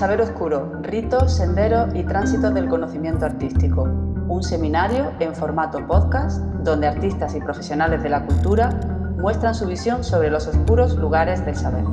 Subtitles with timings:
[0.00, 3.82] Saber Oscuro, ritos, senderos y tránsitos del conocimiento artístico.
[3.82, 8.70] Un seminario en formato podcast donde artistas y profesionales de la cultura
[9.18, 11.84] muestran su visión sobre los oscuros lugares del saber.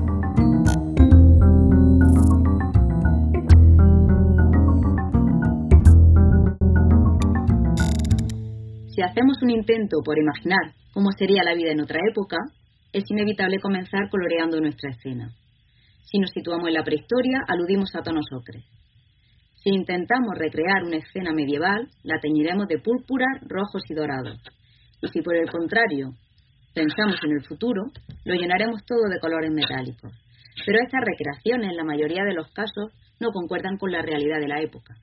[8.88, 12.38] Si hacemos un intento por imaginar cómo sería la vida en otra época,
[12.94, 15.30] es inevitable comenzar coloreando nuestra escena.
[16.10, 18.64] Si nos situamos en la prehistoria, aludimos a tonos ocres.
[19.62, 24.40] Si intentamos recrear una escena medieval, la teñiremos de púrpura, rojos y dorados.
[25.02, 26.14] Y si por el contrario
[26.74, 27.84] pensamos en el futuro,
[28.24, 30.14] lo llenaremos todo de colores metálicos.
[30.66, 34.48] Pero estas recreaciones, en la mayoría de los casos, no concuerdan con la realidad de
[34.48, 34.96] la época.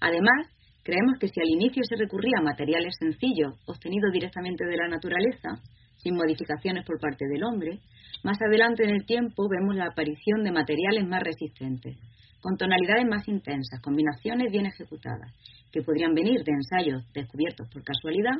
[0.00, 0.48] Además,
[0.82, 5.62] creemos que si al inicio se recurría a materiales sencillos, obtenidos directamente de la naturaleza,
[5.96, 7.80] sin modificaciones por parte del hombre,
[8.22, 11.98] más adelante en el tiempo vemos la aparición de materiales más resistentes,
[12.40, 15.32] con tonalidades más intensas, combinaciones bien ejecutadas,
[15.72, 18.36] que podrían venir de ensayos descubiertos por casualidad,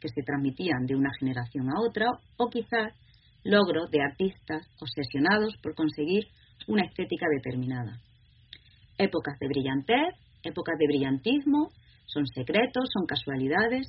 [0.00, 2.06] que se transmitían de una generación a otra,
[2.38, 2.94] o quizás
[3.44, 6.26] logros de artistas obsesionados por conseguir
[6.68, 8.00] una estética determinada.
[8.98, 11.70] Épocas de brillantez, épocas de brillantismo,
[12.06, 13.88] son secretos, son casualidades.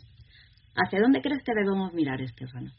[0.75, 2.71] ¿Hacia dónde crees que debemos mirar, Estefano?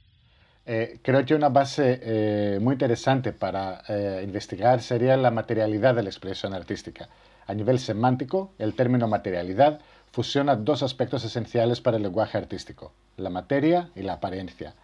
[0.65, 6.05] Eh, creo que una base eh, muy interesante para eh, investigar sería la materialidad de
[6.05, 7.09] la expresión artística.
[7.47, 9.81] A nivel semántico, el término materialidad
[10.13, 14.75] fusiona dos aspectos esenciales para el lenguaje artístico, la materia y la apariencia.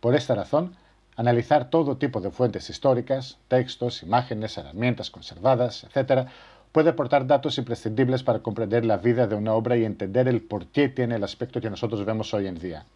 [0.00, 0.76] Por esta razón,
[1.16, 6.28] analizar todo tipo de fuentes históricas, textos, imágenes, herramientas conservadas, etc.,
[6.72, 10.66] puede aportar datos imprescindibles para comprender la vida de una obra y entender el por
[10.68, 12.86] qué tiene el aspecto que nosotros vemos hoy en día.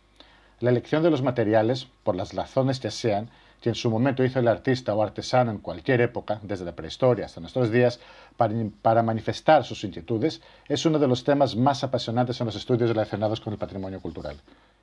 [0.62, 4.38] La elección de los materiales, por las razones que sean, que en su momento hizo
[4.38, 8.00] el artista o artesano en cualquier época, desde la prehistoria hasta nuestros días,
[8.36, 13.40] para, manifestar sus inquietudes, es uno de los temas más apasionantes en los estudios relacionados
[13.40, 14.36] con el patrimonio cultural.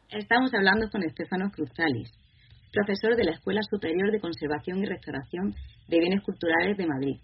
[0.09, 2.12] Estamos hablando con Estefano Cruzalis,
[2.73, 5.56] profesor de la Escuela Superior de Conservación y Restauración
[5.88, 7.22] de Bienes Culturales de Madrid,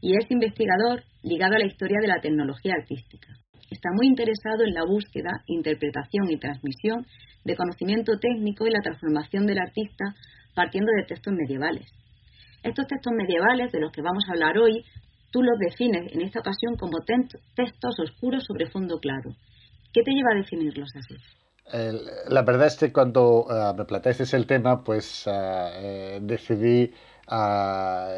[0.00, 3.28] y es investigador ligado a la historia de la tecnología artística.
[3.72, 7.06] Está muy interesado en la búsqueda, interpretación y transmisión
[7.42, 10.14] de conocimiento técnico y la transformación del artista
[10.54, 11.90] partiendo de textos medievales.
[12.62, 14.84] Estos textos medievales de los que vamos a hablar hoy,
[15.30, 19.30] tú los defines en esta ocasión como textos oscuros sobre fondo claro.
[19.90, 21.16] ¿Qué te lleva a definirlos así?
[22.28, 26.92] la verdad es que cuando uh, me planteaste el tema, pues ah, eh, decidí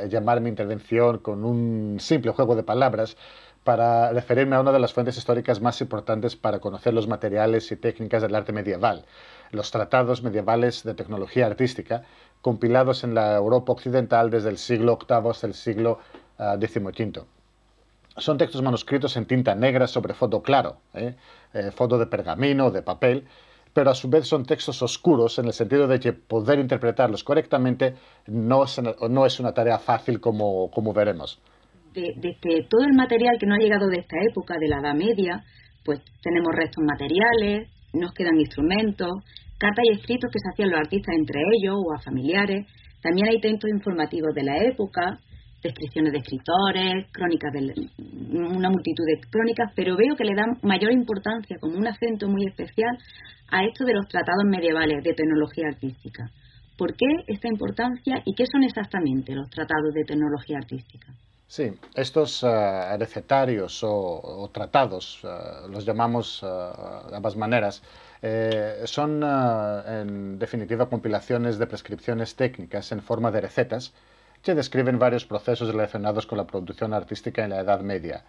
[0.08, 3.16] llamar mi intervención con un simple juego de palabras
[3.64, 7.76] para referirme a una de las fuentes históricas más importantes para conocer los materiales y
[7.76, 9.06] técnicas del arte medieval,
[9.50, 12.02] los tratados medievales de tecnología artística,
[12.42, 15.98] compilados en la Europa occidental desde el siglo VIII hasta el siglo
[16.36, 17.18] XV.
[17.18, 21.14] Ah, Son textos manuscritos en tinta negra sobre fondo claro, ¿eh?
[21.54, 23.26] Eh, fondo de pergamino, de papel,
[23.72, 27.96] pero a su vez son textos oscuros en el sentido de que poder interpretarlos correctamente
[28.26, 31.40] no es, una tarea fácil como veremos
[31.94, 35.44] de, todo el material que no ha llegado de esta época, de la Edad Media,
[35.84, 39.10] pues tenemos restos materiales, nos quedan instrumentos,
[39.58, 42.66] cartas y escritos que se hacían los artistas entre ellos o a familiares.
[43.02, 45.18] También hay textos informativos de la época,
[45.62, 47.60] descripciones de escritores, crónicas de
[48.32, 52.46] una multitud de crónicas, pero veo que le dan mayor importancia, como un acento muy
[52.46, 52.98] especial,
[53.50, 56.24] a esto de los tratados medievales de tecnología artística.
[56.76, 61.12] ¿Por qué esta importancia y qué son exactamente los tratados de tecnología artística?
[61.46, 67.82] Sí, estos uh, recetarios o, tratados, uh, los llamamos uh, de ambas maneras,
[68.22, 73.92] eh, son en definitiva compilaciones de prescripciones técnicas en forma de recetas
[74.42, 78.24] que describen varios procesos relacionados con la producción artística en la Edad Media.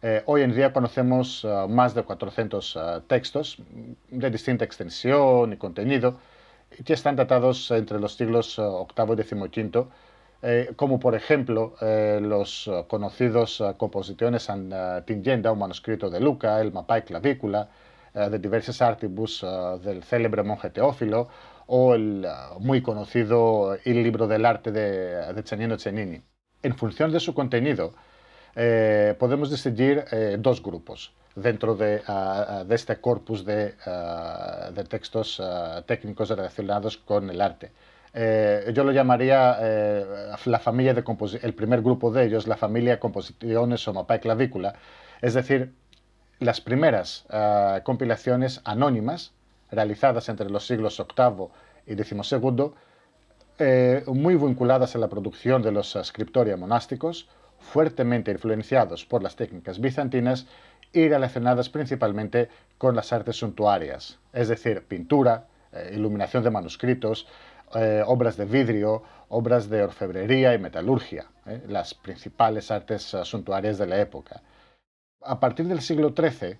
[0.00, 3.58] Eh, hoy en día conocemos más de 400 textos
[4.10, 6.18] de distinta extensión y contenido
[6.84, 9.86] que están datados entre los siglos VIII y XV
[10.46, 14.46] eh, como por ejemplo eh, los eh, conocidos composiciones
[15.06, 17.70] Tingenda, un manuscrito de Luca, el mapa y clavícula,
[18.12, 19.44] de diversos artibus
[19.82, 21.28] del célebre monje Teófilo,
[21.66, 22.24] o el
[22.60, 26.22] muy conocido El libro del arte de, de Cennino Cennini.
[26.62, 27.92] En función de su contenido,
[29.18, 30.04] podemos distinguir
[30.38, 32.02] dos grupos dentro de,
[32.70, 33.74] este corpus de,
[34.76, 35.42] de textos
[35.86, 37.72] técnicos relacionados con el arte.
[38.14, 40.06] Eh, yo lo llamaría eh,
[40.44, 41.02] la familia de
[41.42, 44.74] el primer grupo de ellos, la familia Composiciones Mapa y Clavícula,
[45.20, 45.74] es decir,
[46.38, 49.32] las primeras eh, compilaciones anónimas
[49.70, 51.48] realizadas entre los siglos VIII
[51.86, 52.72] y XII,
[54.06, 57.28] muy vinculadas a la producción de los scriptoria monásticos,
[57.58, 60.46] fuertemente influenciados por las técnicas bizantinas
[60.92, 67.26] y relacionadas principalmente con las artes suntuarias, es decir, pintura, eh, iluminación de manuscritos,
[67.74, 73.86] eh, obras de vidrio, obras de orfebrería y metalurgia, eh, las principales artes suntuarias de
[73.86, 74.42] la época.
[75.22, 76.58] A partir del siglo XIII,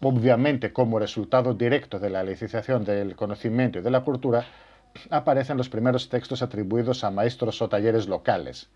[0.00, 4.44] obviamente como resultado directo de la licización del conocimiento y de la cultura,
[5.10, 8.68] aparecen los primeros textos atribuidos a maestros o talleres locales.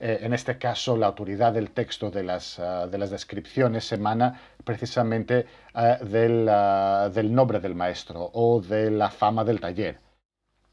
[0.00, 4.40] Eh, en este caso, la autoridad del texto de las, ah, de las descripciones emana
[4.64, 9.98] precisamente ah, del, ah, del, nombre del maestro o de la fama del taller.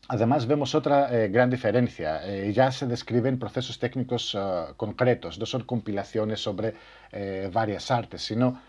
[0.10, 2.26] Además, vemos otra eh, gran diferencia.
[2.26, 4.38] Eh, ya se describen procesos técnicos
[4.78, 6.74] concretos, no son compilaciones sobre
[7.52, 8.62] varias artes, sino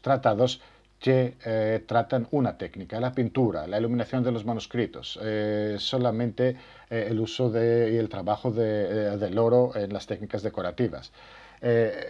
[0.00, 0.60] tratados
[1.00, 6.56] que eh, tratan una técnica, la pintura, la iluminación de los manuscritos, eh, solamente
[6.90, 11.10] eh, el uso y el trabajo del oro en las técnicas decorativas.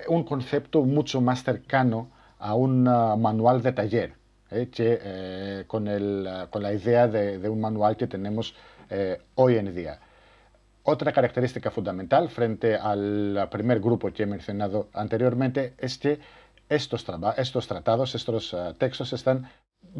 [0.08, 4.14] un concepto mucho más cercano a un manual de taller,
[4.72, 5.86] que, con,
[6.50, 8.54] con, la idea de, un manual que tenemos
[9.34, 10.00] hoy en día.
[10.82, 16.18] Otra característica fundamental frente al primer grupo que he mencionado anteriormente es que
[16.70, 17.04] estos,
[17.36, 19.50] estos tratados, estos eh, textos están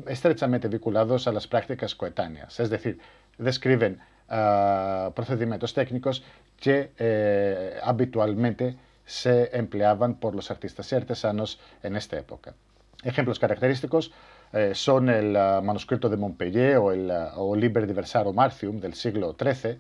[0.06, 2.99] estrechamente vinculados a las prácticas coetáneas, es decir,
[3.38, 4.00] describen
[4.31, 6.23] eh, procedimientos técnicos
[6.58, 12.55] que eh, habitualmente se empleaban por los artistas y artesanos en esta época.
[13.02, 14.12] Ejemplos característicos
[14.75, 15.32] son el
[15.62, 19.79] manuscrito de Montpellier o el o Liber Diversaro Marcium del siglo XIII,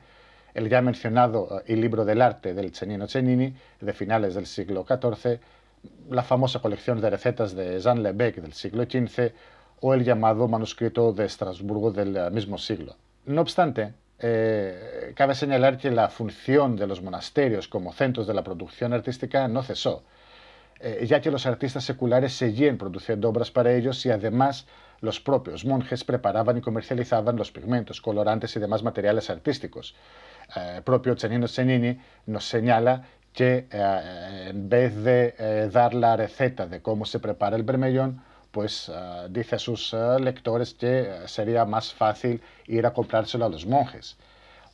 [0.54, 5.40] el ya mencionado El libro del arte del Cennino Cennini de finales del siglo XIV,
[6.10, 9.32] la famosa colección de recetas de Jean Lebec del siglo XV
[9.80, 12.96] o el llamado manuscrito de Estrasburgo del mismo siglo.
[13.26, 18.44] No obstante, eh, cabe señalar que la función de los monasterios como centros de la
[18.44, 20.02] producción artística no cesó,
[20.80, 24.66] eh, ya que los artistas seculares seguían produciendo obras para ellos y además
[25.00, 29.94] los propios monjes preparaban y comercializaban los pigmentos, colorantes y demás materiales artísticos.
[30.56, 36.66] Eh, propio Cennino Cennini nos señala que eh, en vez de eh, dar la receta
[36.66, 41.92] de cómo se prepara el bermellón, pues eh, dice a sus lectores que sería más
[41.94, 44.16] fácil ir a comprárselo a los monjes.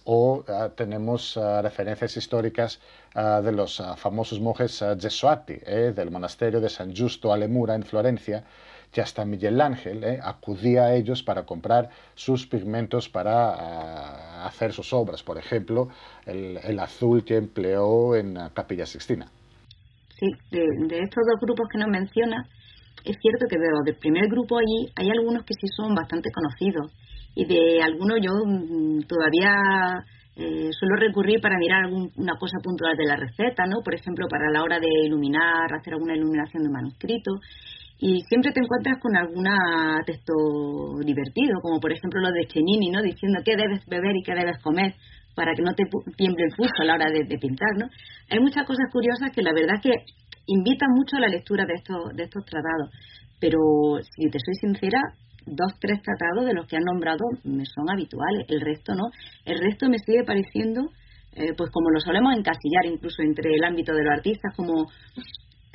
[0.08, 0.44] O
[0.76, 2.80] tenemos referencias históricas
[3.14, 8.44] de los famosos monjes gesuati, del monasterio de San Giusto Alemura en Florencia,
[8.96, 14.92] que hasta Miguel Ángel eh, acudía a ellos para comprar sus pigmentos para hacer sus
[14.92, 15.88] obras, por ejemplo,
[16.24, 19.26] el, azul que empleó en Capilla Sixtina.
[20.18, 20.64] Sí, de,
[20.98, 22.48] estos dos grupos que nos menciona,
[23.04, 26.30] es cierto que de los del primer grupo allí hay algunos que sí son bastante
[26.32, 26.90] conocidos
[27.36, 30.02] y de algunos yo mm, todavía
[30.36, 33.82] eh, suelo recurrir para mirar alguna cosa puntual de la receta, ¿no?
[33.84, 37.32] Por ejemplo, para la hora de iluminar, hacer alguna iluminación de manuscrito
[37.98, 39.44] y siempre te encuentras con algún
[40.04, 40.32] texto
[41.04, 43.02] divertido, como por ejemplo lo de Chenini, ¿no?
[43.02, 44.94] Diciendo qué debes beber y qué debes comer
[45.34, 45.84] para que no te
[46.16, 47.86] tiemble el pulso a la hora de, pintar, ¿no?
[48.30, 49.92] Hay muchas cosas curiosas que la verdad que
[50.46, 52.90] invitan mucho a la lectura de estos, de estos tratados,
[53.40, 53.58] pero
[54.00, 55.00] si te soy sincera,
[55.46, 59.10] dos, tres tratados de los que han nombrado me son habituales, el resto no.
[59.44, 60.90] El resto me sigue pareciendo,
[61.32, 64.86] eh, pues como lo solemos encasillar incluso entre el ámbito de los artistas, como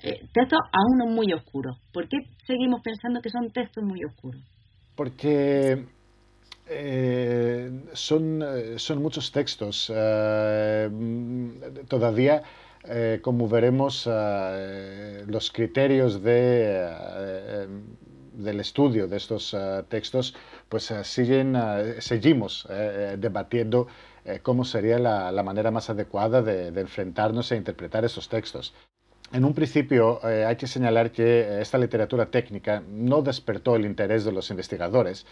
[0.03, 1.77] eh, textos aún muy oscuros.
[1.93, 4.41] ¿Por qué seguimos pensando que son textos muy oscuros?
[4.95, 5.85] Porque
[6.67, 9.87] eh, son, eh, son muchos textos.
[11.87, 12.41] todavía,
[13.21, 14.09] como veremos,
[15.27, 17.67] los criterios de,
[18.43, 19.55] del estudio de estos
[19.89, 20.35] textos,
[20.69, 21.55] pues siguen,
[21.99, 22.67] seguimos
[23.17, 23.87] debatiendo
[24.43, 28.73] cómo sería la, manera más adecuada de, enfrentarnos e interpretar esos textos.
[29.33, 33.85] En un principio eh, hay que señalar que eh, esta literatura técnica no despertó el
[33.85, 35.25] interés de los investigadores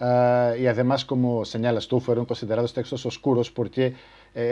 [0.00, 3.94] eh, y además, como señalas tú, fueron considerados textos oscuros porque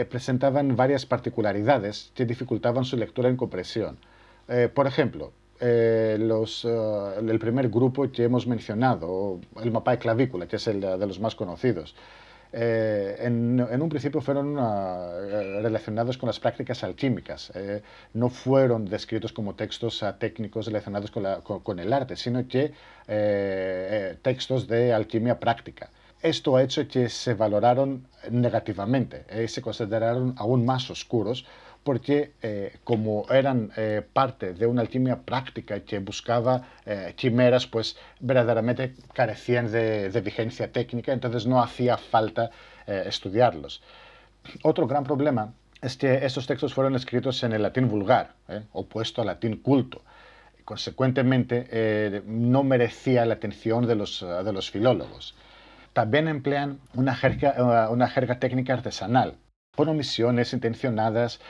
[0.09, 3.99] presentaban varias particularidades que dificultaban su lectura en compresión.
[4.75, 10.67] por ejemplo, los, el primer grupo que hemos mencionado, el mapa de clavícula, que es
[10.67, 11.95] el de los más conocidos,
[12.53, 15.11] eh, en, un principio fueron ah,
[15.63, 17.51] relacionados con las prácticas alquímicas.
[17.55, 22.73] Eh, no fueron descritos como textos ah, técnicos relacionados con, el arte, sino que
[23.09, 25.91] eh, textos de alquimia práctica.
[26.21, 31.45] Esto ha hecho que se valoraron negativamente se consideraron aún más oscuros
[31.85, 37.97] porque eh, como eran eh, parte de una alquimia práctica que buscaba eh, quimeras, pues
[38.21, 42.51] verdaderamente carecían de, vigencia técnica, entonces no hacía falta
[42.87, 43.83] estudiarlos.
[44.63, 48.63] Otro gran problema es que estos textos fueron escritos en el latín vulgar, ¿eh?
[48.73, 50.03] opuesto al latín culto.
[50.65, 55.35] Consecuentemente, eh, no merecía la atención de los, de los filólogos.
[55.93, 59.35] También emplean una jerga, una jerga técnica artesanal,
[59.75, 61.41] con omisiones intencionadas,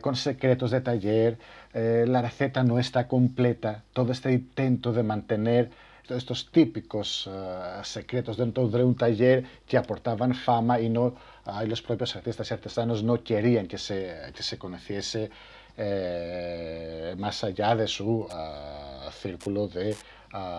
[0.00, 1.38] con secretos de taller,
[1.74, 5.70] la receta no está completa, todo este intento de mantener
[6.16, 11.14] estos típicos uh, secretos dentro de un taller que aportaban fama y, no,
[11.46, 15.30] uh, los propios artistas y artesanos no querían que se, que se conociese
[15.76, 19.96] eh, más allá de su uh, círculo de,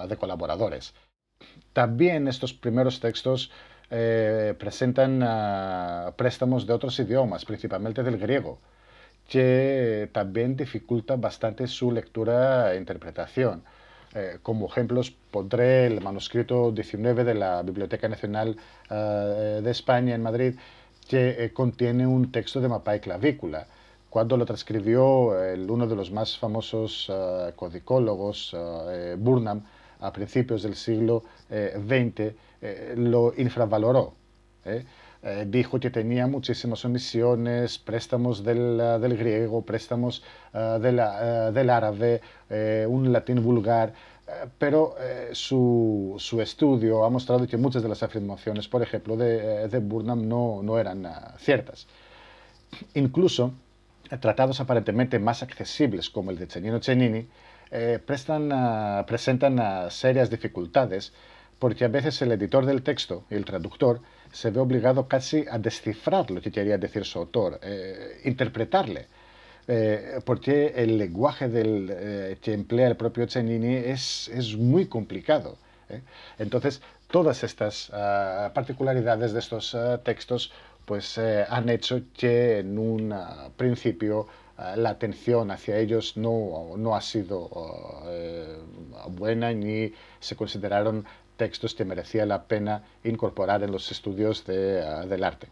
[0.07, 0.93] de, colaboradores.
[1.73, 3.51] También estos primeros textos
[3.93, 5.19] eh, presentan
[6.15, 8.57] préstamos de otros idiomas, principalmente del griego,
[9.27, 13.63] que también dificulta bastante su lectura e interpretación.
[14.15, 18.55] Eh, como ejemplos pondré el manuscrito 19 de la Biblioteca Nacional
[18.89, 20.55] eh, de España en Madrid,
[21.09, 23.67] que contiene un texto de mapa y clavícula.
[24.09, 25.33] Cuando lo transcribió
[25.67, 27.11] uno de los más famosos
[27.55, 28.55] codicólogos,
[29.17, 29.63] Burnham,
[29.99, 32.33] a principios del siglo XX,
[32.95, 34.13] lo infravaloró.
[35.47, 40.99] dijo que tenía muchísimas omisiones, préstamos del, del griego, préstamos del
[41.69, 42.21] árabe,
[42.87, 43.93] un latín vulgar,
[44.57, 49.67] pero eh, su, su, estudio ha mostrado que muchas de las afirmaciones, por ejemplo, de,
[49.67, 51.87] de Burnham no, no eran ciertas.
[52.93, 53.53] Incluso
[54.19, 57.27] tratados aparentemente más accesibles como el de Cennino Cennini
[57.71, 61.13] eh, prestan, presentan serias dificultades
[61.61, 64.01] porque a veces el editor del texto el traductor
[64.31, 69.07] se ve obligado casi a descifrar lo que quería decir su autor, eh, interpretarle
[69.67, 75.57] eh, porque el lenguaje del, eh, que emplea el propio Cennini es, es muy complicado.
[75.89, 76.01] ¿eh?
[76.39, 80.51] Entonces, todas estas ah, particularidades de estos ah, textos
[80.85, 84.27] pues, han hecho que en un ah, principio
[84.75, 87.49] la atención hacia ellos no, no ha sido
[89.09, 91.03] buena ni se consideraron
[91.41, 95.47] textos que merecía la pena incorporar en los estudios de, del arte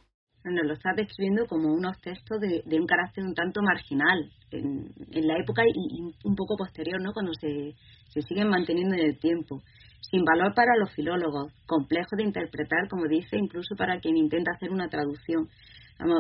[0.46, 5.38] nos lo está describiendo como unos textos de, un carácter un tanto marginal en, la
[5.38, 7.12] época y, un poco posterior, ¿no?
[7.13, 7.75] cuando se,
[8.13, 9.62] se siguen manteniendo en el tiempo.
[10.10, 14.72] Sin valor para los filólogos, complejo de interpretar, como dice, incluso para quien intenta hacer
[14.72, 15.50] una traducción.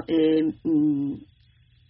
[0.07, 1.13] Eh, mm,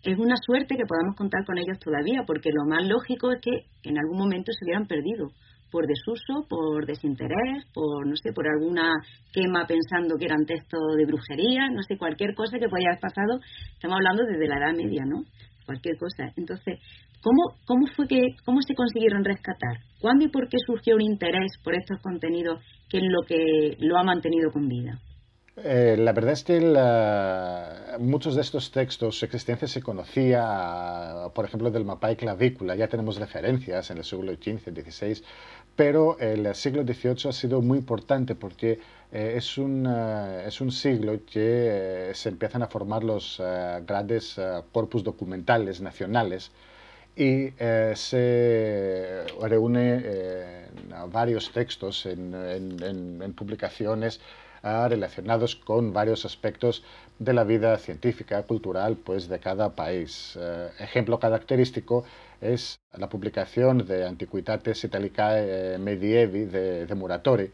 [0.03, 3.89] es una suerte que podamos contar con ellos todavía, porque lo más lógico es que
[3.89, 5.31] en algún momento se hubieran perdido
[5.71, 8.93] por desuso, por desinterés, por no sé, por alguna
[9.31, 13.39] quema pensando que eran textos de brujería, no sé, cualquier cosa que pueda haber pasado,
[13.73, 15.23] estamos hablando desde la Edad Media, ¿no?
[15.65, 16.31] Cualquier cosa.
[16.35, 16.79] Entonces,
[17.21, 19.77] ¿cómo, cómo fue que, cómo se consiguieron rescatar?
[19.99, 23.97] ¿Cuándo y por qué surgió un interés por estos contenidos que es lo que lo
[23.97, 24.99] ha mantenido con vida?
[25.63, 26.59] Eh, la verdad es que
[27.99, 32.87] muchos de estos textos, su existencia se conocía, por ejemplo, del mapa y clavícula, ya
[32.87, 35.21] tenemos referencias en el siglo XV, XVI,
[35.79, 38.81] pero el siglo XVIII ha sido muy importante porque
[39.13, 43.41] eh, es, un, eh, es un siglo que se empiezan a formar los
[43.87, 44.37] grandes
[44.73, 46.51] corpus documentales nacionales
[47.15, 47.51] y
[47.95, 50.03] se reúne
[51.13, 52.33] varios textos en,
[53.23, 54.19] en publicaciones
[54.63, 56.83] relacionados con varios aspectos
[57.19, 60.37] de la vida científica, cultural, pues de cada país.
[60.39, 62.05] Eh, ejemplo característico
[62.41, 67.51] es la publicación de Antiquitates Italicae Medievi de, de Muratori,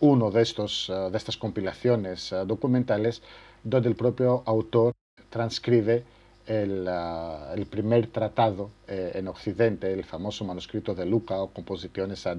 [0.00, 3.22] uno de, estos, eh, de estas compilaciones eh, documentales
[3.62, 4.94] donde el propio autor
[5.30, 6.04] transcribe
[6.46, 12.38] el, el primer tratado en Occidente, el famoso manuscrito de Luca o Composiciones ad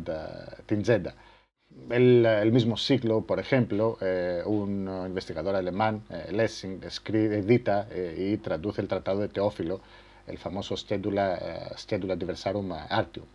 [0.65, 1.13] Tingeda.
[1.89, 8.37] El, mismo siglo, por ejemplo, eh, un investigador alemán, eh, Lessing, escribe, edita eh, y
[8.37, 9.79] traduce el Tratado de Teófilo,
[10.29, 13.25] el famoso Schedula, Schedula Diversarum Artium.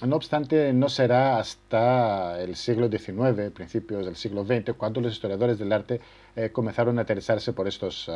[0.00, 5.58] No obstante, no será hasta el siglo XIX, principios del siglo XX, cuando los historiadores
[5.58, 6.00] del arte
[6.52, 8.08] comenzaron a interesarse por estos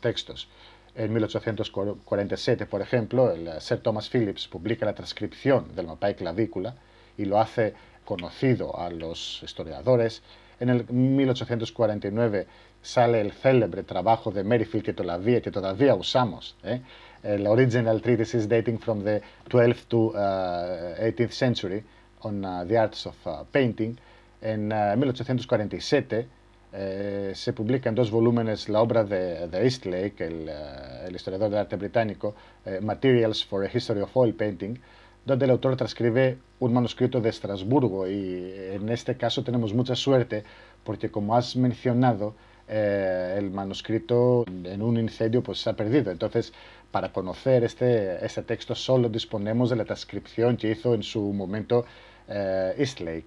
[0.00, 0.48] textos.
[0.94, 6.76] En 1847, por ejemplo, el Sir Thomas Phillips publica la transcripción del mapa y clavícula
[7.18, 10.22] y lo hace conocido a los historiadores.
[10.60, 12.46] En el 1849
[12.80, 16.80] sale el célebre trabajo de Merrifield que todavía, que todavía usamos, ¿eh?
[17.22, 21.84] El Original Treatises dating from the 12th to 18th uh, century
[22.22, 23.98] on uh, the arts of uh, painting.
[24.40, 26.26] En 1847
[26.72, 31.76] eh, se publica en dos volúmenes la obra de, Eastlake, el, el, historiador de arte
[31.76, 34.78] británico, eh, Materials for a History of Oil Painting,
[35.24, 40.44] donde el autor transcribe un manuscrito de Estrasburgo y en este caso tenemos mucha suerte
[40.84, 42.34] porque como has mencionado,
[42.68, 46.10] el manuscrito en un incendio pues se ha perdido.
[46.10, 46.52] Entonces,
[46.90, 51.84] para conocer este, texto solo disponemos de la transcripción que hizo en su momento
[52.28, 53.26] Eastlake.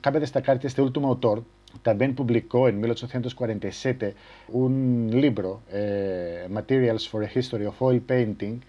[0.00, 1.44] Cabe destacar que este último autor
[1.82, 4.14] también publicó en 1847
[4.48, 5.62] un libro,
[6.48, 8.60] Materials for a History of Oil Painting,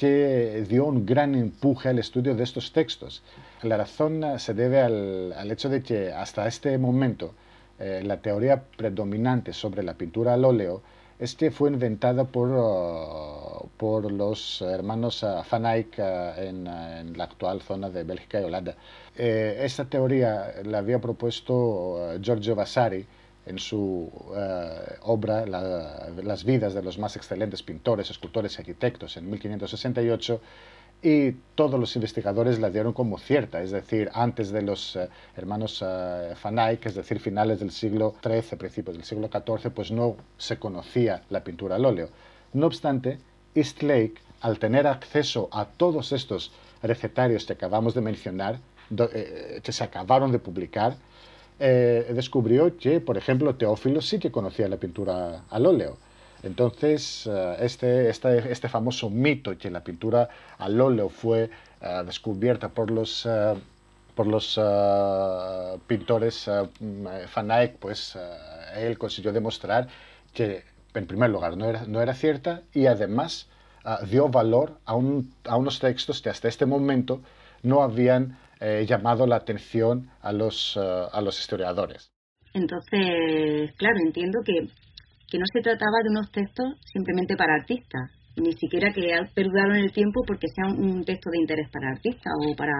[0.00, 3.22] que dio un gran empuje al estudio de estos textos.
[3.60, 7.34] La razón se debe al, hecho de que hasta este momento
[7.78, 10.80] eh, la teoría predominante sobre la pintura al óleo
[11.20, 17.18] es que fue inventada por, uh, por los hermanos uh, Van Eyck uh, en, en,
[17.18, 18.74] la actual zona de Bélgica y Holanda.
[19.14, 23.04] Eh, esta teoría la había propuesto Giorgio Vasari
[23.44, 24.10] en su
[25.02, 30.40] obra Las vidas de los más excelentes pintores, escultores y arquitectos en 1568
[31.02, 35.80] y todos los investigadores la dieron como cierta, es decir, antes de los eh, hermanos
[35.82, 36.34] uh,
[36.82, 41.42] es decir, finales del siglo XIII, principios del siglo XIV, pues no se conocía la
[41.42, 42.08] pintura al óleo.
[42.52, 43.18] No obstante,
[43.54, 46.52] Eastlake, al tener acceso a todos estos
[46.82, 48.58] recetarios que acabamos de mencionar,
[49.62, 50.96] que se acabaron de publicar,
[51.62, 55.98] eh, descubrió que, por ejemplo, Teófilo sí que conocía la pintura al óleo.
[56.42, 60.28] Entonces, eh, este, este, este, famoso mito que la pintura
[60.58, 63.28] al óleo fue eh, descubierta por los,
[64.14, 64.58] por los
[65.86, 66.50] pintores
[67.34, 68.18] Van Eyck, pues
[68.76, 69.88] él consiguió demostrar
[70.32, 73.48] que, en primer lugar, no era, no era cierta y además
[74.08, 77.20] dio valor a, un, a unos textos que hasta este momento
[77.62, 78.38] no habían
[78.86, 82.12] llamado la atención a los, a los historiadores.
[82.52, 84.68] Entonces, claro, entiendo que,
[85.30, 89.92] que no se trataba de unos textos simplemente para artistas, ni siquiera que perduraron el
[89.92, 92.74] tiempo porque sea un texto de interés para artistas o para,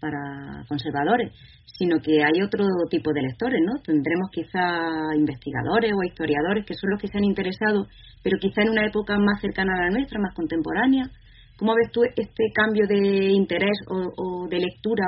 [0.00, 1.32] para conservadores,
[1.66, 3.80] sino que hay otro tipo de lectores, ¿no?
[3.82, 7.86] Tendremos quizá investigadores o historiadores que son los que se han interesado,
[8.22, 11.10] pero quizá en una época más cercana a la nuestra, más contemporánea,
[11.56, 15.04] ¿Cómo ves tú este cambio de interés o, de lectura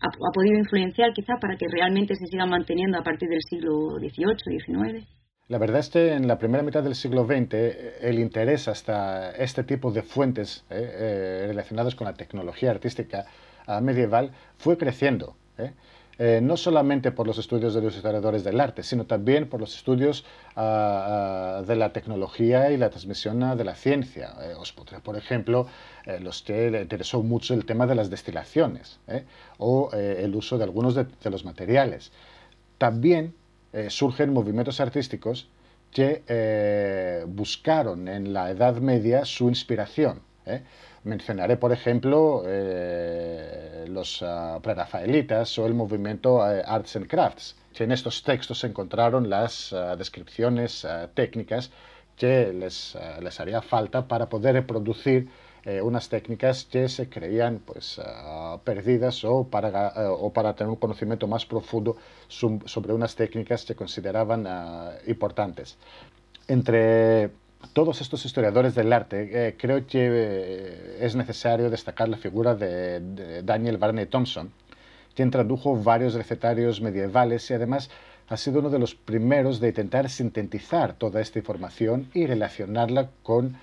[0.00, 4.58] ha, podido influenciar quizás para que realmente se siga manteniendo a partir del siglo XVIII,
[4.58, 5.19] XIX?
[5.50, 7.54] La verdad es que en la primera mitad del siglo XX
[8.00, 13.26] el interés hasta este tipo de fuentes eh, eh, relacionadas con la tecnología artística
[13.82, 15.36] medieval fue creciendo.
[15.58, 15.72] Eh.
[16.22, 19.74] Eh, no solamente por los estudios de los historiadores del arte, sino también por los
[19.74, 24.34] estudios ah, ah, de la tecnología y la transmisión ah, de la ciencia.
[24.42, 25.66] Eh, os por ejemplo,
[26.04, 29.00] eh, los que le interesó mucho el tema de las destilaciones
[29.56, 32.12] o el uso de algunos de, de los materiales.
[32.76, 33.34] También
[33.88, 35.48] surgen movimientos artísticos
[35.92, 40.20] que buscaron en la Edad Media su inspiración.
[41.02, 47.92] Mencionaré, por ejemplo, eh, los uh, o el movimiento eh, Arts and Crafts, que en
[47.92, 51.70] estos textos se encontraron las ah, descripciones técnicas
[52.16, 55.28] que les, les, haría falta para poder reproducir
[55.82, 58.00] unas técnicas que se creían pues,
[58.64, 61.96] perdidas o para, o para tener un conocimiento más profundo
[62.28, 64.48] sobre unas técnicas que consideraban
[65.06, 65.76] importantes.
[66.48, 67.30] Entre
[67.72, 73.42] todos estos historiadores del arte, eh, creo que eh, es necesario destacar la figura de,
[73.42, 74.50] Daniel Barney Thompson,
[75.14, 77.90] quien tradujo varios recetarios medievales y además
[78.28, 83.56] ha sido uno de los primeros de intentar sintetizar toda esta información y relacionarla con,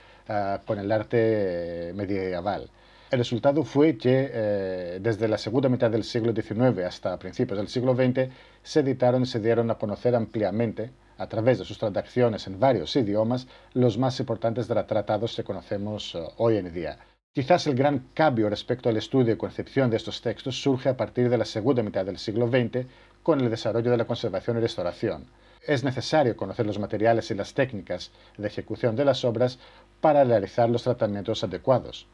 [0.65, 2.69] con el arte medieval.
[3.09, 7.69] El resultado fue que eh, desde la segunda mitad del siglo XIX hasta principios del
[7.69, 8.29] siglo XX
[8.63, 12.95] se editaron y se dieron a conocer ampliamente a través de sus traducciones en varios
[12.97, 16.99] idiomas, los más importantes de los tratados que conocemos eh, hoy en día.
[17.33, 21.29] Quizás el gran cambio respecto al estudio y concepción de estos textos surge a partir
[21.29, 22.87] de la segunda mitad del siglo XX
[23.23, 25.27] con el desarrollo de la conservación y restauración.
[25.65, 29.59] Es necesario conocer los materiales y las técnicas de ejecución de las obras
[30.01, 32.07] para realizar los tratamientos adecuados.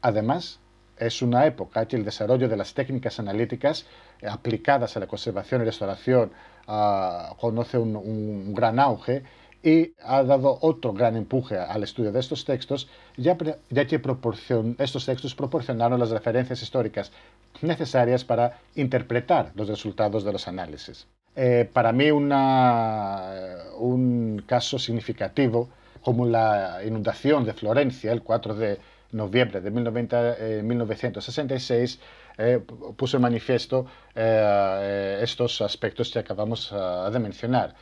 [0.00, 0.60] Además,
[0.98, 3.86] es una época que el desarrollo de las técnicas analíticas
[4.28, 6.32] aplicadas a la conservación y restauración
[6.68, 9.22] uh, conoce un, gran auge
[9.62, 13.56] y ha dado otro gran empuje al estudio de estos textos, ya, que
[14.78, 17.12] estos textos proporcionaron las referencias históricas
[17.60, 21.06] necesarias para interpretar los resultados de los análisis.
[21.36, 22.28] Eh, para mí un
[24.46, 25.68] caso significativo
[26.02, 28.78] como la inundación de Florencia el 4 de
[29.12, 32.00] noviembre de 1966
[32.38, 32.60] eh,
[32.96, 33.84] puso en manifiesto
[34.14, 37.74] eh, estos aspectos que acabamos eh, de mencionar.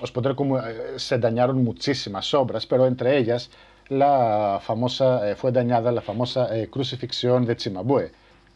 [0.00, 0.60] Os podré como
[0.96, 3.50] se dañaron muchísimas obras, pero entre ellas
[3.88, 8.12] la famosa, fue dañada la famosa crucifixión de Cimabue,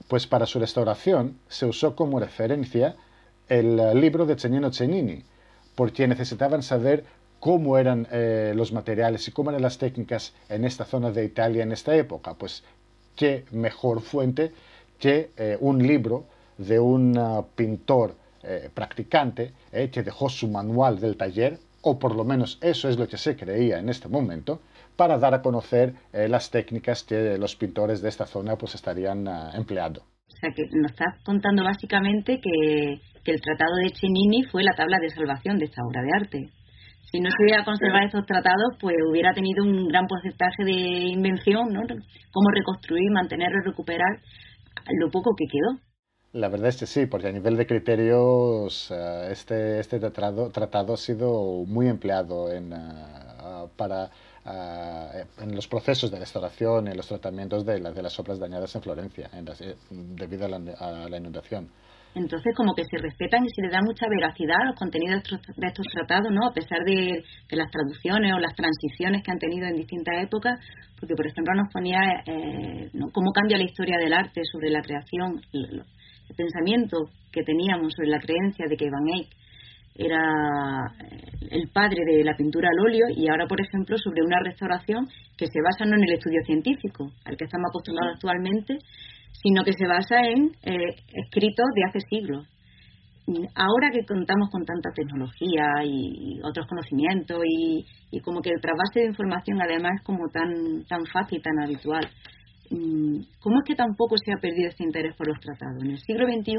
[0.08, 2.94] pues para su restauración se usó como referencia
[3.48, 5.24] el libro de Cennino Cennini,
[5.74, 7.04] porque necesitaban saber
[7.46, 11.62] cómo eran eh, los materiales y cómo eran las técnicas en esta zona de Italia
[11.62, 12.34] en esta época.
[12.34, 12.64] Pues
[13.14, 14.50] qué mejor fuente
[14.98, 16.24] que eh, un libro
[16.58, 19.52] de un ah, pintor eh, practicante
[19.92, 23.36] que dejó su manual del taller, o por lo menos eso es lo que se
[23.36, 24.60] creía en este momento,
[24.96, 29.52] para dar a conocer las técnicas que los pintores de esta zona pues estarían ah,
[29.54, 30.00] empleando.
[30.00, 34.74] O sea, que nos estás contando básicamente que, que el Tratado de Chenini fue la
[34.74, 36.55] tabla de salvación de esta obra de arte
[37.16, 41.72] si no se hubiera conservado estos tratados, pues hubiera tenido un gran porcentaje de invención,
[41.72, 41.80] ¿no?
[42.30, 44.20] Cómo reconstruir, mantener o recuperar
[45.00, 45.80] lo poco que quedó.
[46.32, 48.90] La verdad es que sí, porque a nivel de criterios
[49.30, 54.10] este, este tratado, tratado ha sido muy empleado en, uh, para,
[54.44, 58.74] uh, en los procesos de restauración y en los tratamientos de, de las obras dañadas
[58.74, 61.70] en Florencia en eh, debido a la, a la inundación.
[62.16, 65.22] Entonces, como que se respetan y se le da mucha veracidad a los contenidos
[65.54, 66.48] de estos tratados, ¿no?
[66.48, 70.58] A pesar de, las traducciones o las transiciones que han tenido en distintas épocas,
[70.98, 75.42] porque, por ejemplo, nos ponía eh, cómo cambia la historia del arte sobre la creación,
[75.52, 75.82] el,
[76.34, 76.96] pensamiento
[77.30, 79.28] que teníamos sobre la creencia de que Van Eyck
[79.98, 84.40] era eh, el padre de la pintura al óleo y ahora, por ejemplo, sobre una
[84.44, 85.06] restauración
[85.36, 88.78] que se basa no en el estudio científico al que estamos acostumbrados actualmente,
[89.42, 92.46] sino que se basa en eh, escritos de hace siglos.
[93.56, 97.84] Ahora que contamos con tanta tecnología y otros conocimientos y,
[98.20, 102.08] como que el trasvase de información además es como tan, tan fácil, tan habitual,
[102.70, 105.82] mm, ¿cómo es que tampoco se ha perdido este interés por los tratados?
[105.82, 106.54] ¿En el siglo XXI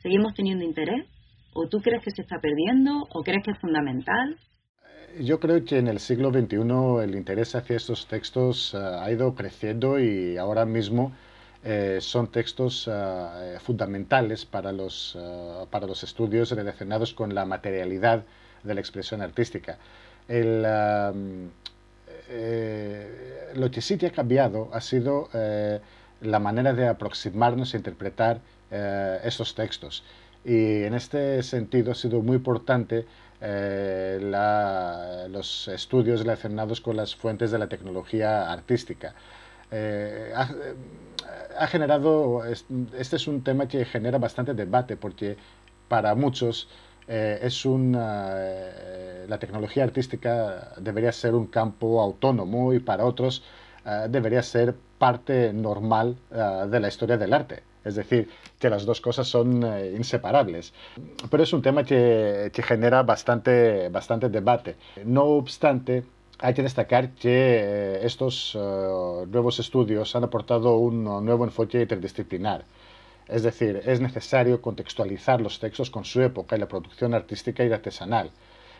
[0.00, 1.04] seguimos teniendo interés?
[1.52, 3.06] ¿O tú crees que se está perdiendo?
[3.10, 4.38] ¿O crees que es fundamental?
[5.20, 9.34] Yo creo que en el siglo XXI el interés hacia estos textos eh, ha ido
[9.34, 11.12] creciendo y ahora mismo
[11.64, 18.22] eh, son textos eh, fundamentales para los, eh, para los estudios relacionados con la materialidad
[18.62, 19.76] de la expresión artística.
[20.28, 21.12] Lo
[23.70, 25.28] que sí que ha cambiado ha sido
[26.20, 28.40] la manera de aproximarnos e interpretar
[29.24, 30.04] estos textos.
[30.48, 33.06] Y en este sentido ha sido muy importante
[35.30, 39.14] los estudios relacionados con las fuentes de la tecnología artística
[41.58, 45.36] ha generado, este es un tema que genera bastante debate porque
[45.88, 46.68] para muchos
[47.08, 53.42] eh, es una, eh, la tecnología artística debería ser un campo autónomo y para otros
[53.84, 57.62] eh, debería ser parte normal de la historia del arte.
[57.88, 59.64] Es decir, que las dos cosas son
[59.96, 60.72] inseparables.
[61.30, 64.76] Pero es un tema que, que genera bastante, bastante debate.
[65.04, 66.04] No obstante,
[66.40, 72.64] hay que destacar que eh, estos eh, nuevos estudios han aportado un nuevo enfoque interdisciplinar.
[73.26, 77.72] Es decir, es necesario contextualizar los textos con su época y la producción artística y
[77.72, 78.30] artesanal.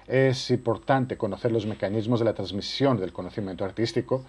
[0.06, 4.24] Es importante conocer los mecanismos de la transmisión del conocimiento artístico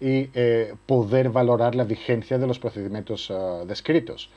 [0.00, 3.32] y eh, poder valorar la vigencia de los procedimientos
[3.66, 4.30] descritos.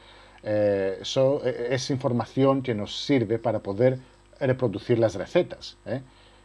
[0.44, 3.98] eso es información que nos sirve para poder
[4.40, 5.78] reproducir las recetas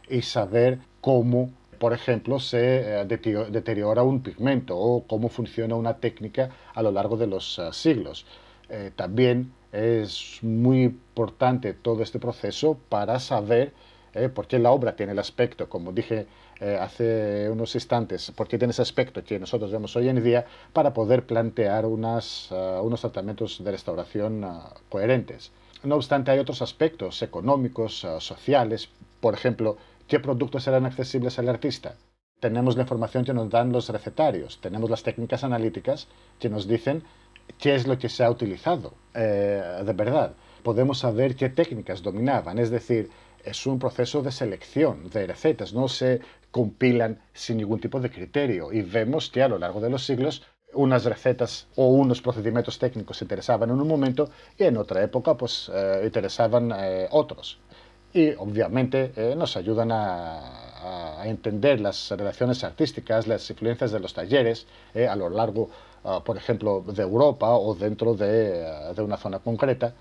[0.09, 6.51] y saber cómo por ejemplo, se eh, deteriora un pigmento o cómo funciona una técnica
[6.75, 8.27] a lo largo de los eh, siglos.
[8.69, 13.73] Eh, también es muy importante todo este proceso para saber
[14.35, 16.27] por qué la obra tiene el aspecto, como dije
[16.79, 20.93] hace unos instantes, por qué tiene ese aspecto que nosotros vemos hoy en día para
[20.93, 22.49] poder plantear unos
[23.01, 24.45] tratamientos de restauración
[24.89, 25.51] coherentes.
[25.83, 29.77] No obstante, hay otros aspectos económicos, sociales, por ejemplo,
[30.11, 31.95] ¿Qué productos serán accesibles al artista?
[32.41, 37.03] Tenemos la información que nos dan los recetarios, tenemos las técnicas analíticas que nos dicen
[37.57, 40.33] qué es lo que se ha utilizado eh, de verdad.
[40.63, 43.09] Podemos saber qué técnicas dominaban, es decir,
[43.45, 48.71] es un proceso de selección de recetas, no se compilan sin ningún tipo de criterio.
[48.71, 53.21] Y vemos que a lo largo de los siglos unas recetas o unos procedimientos técnicos
[53.21, 57.59] interesaban en un momento y en otra época pues eh, interesaban eh, otros.
[58.13, 60.67] Y obviamente eh, nos ayudan a,
[61.23, 65.69] entender las relaciones artísticas, las influencias de los talleres eh, a lo largo,
[66.03, 69.93] ah, por ejemplo, de Europa o dentro de, de, una zona concreta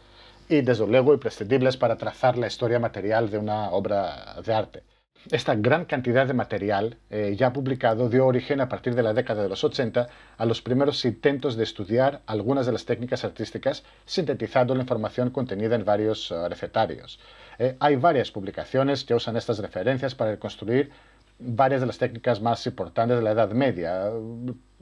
[0.50, 4.82] y desde luego imprescindibles para trazar la historia material de una obra de arte.
[5.30, 9.44] Esta gran cantidad de material eh, ya publicado dio origen a partir de la década
[9.44, 14.74] de los 80 a los primeros intentos de estudiar algunas de las técnicas artísticas sintetizando
[14.74, 17.20] la información contenida en varios ah, recetarios.
[17.60, 20.90] Eh, hay varias publicaciones que usan estas referencias para reconstruir
[21.38, 24.10] varias de las técnicas más importantes de la Edad Media.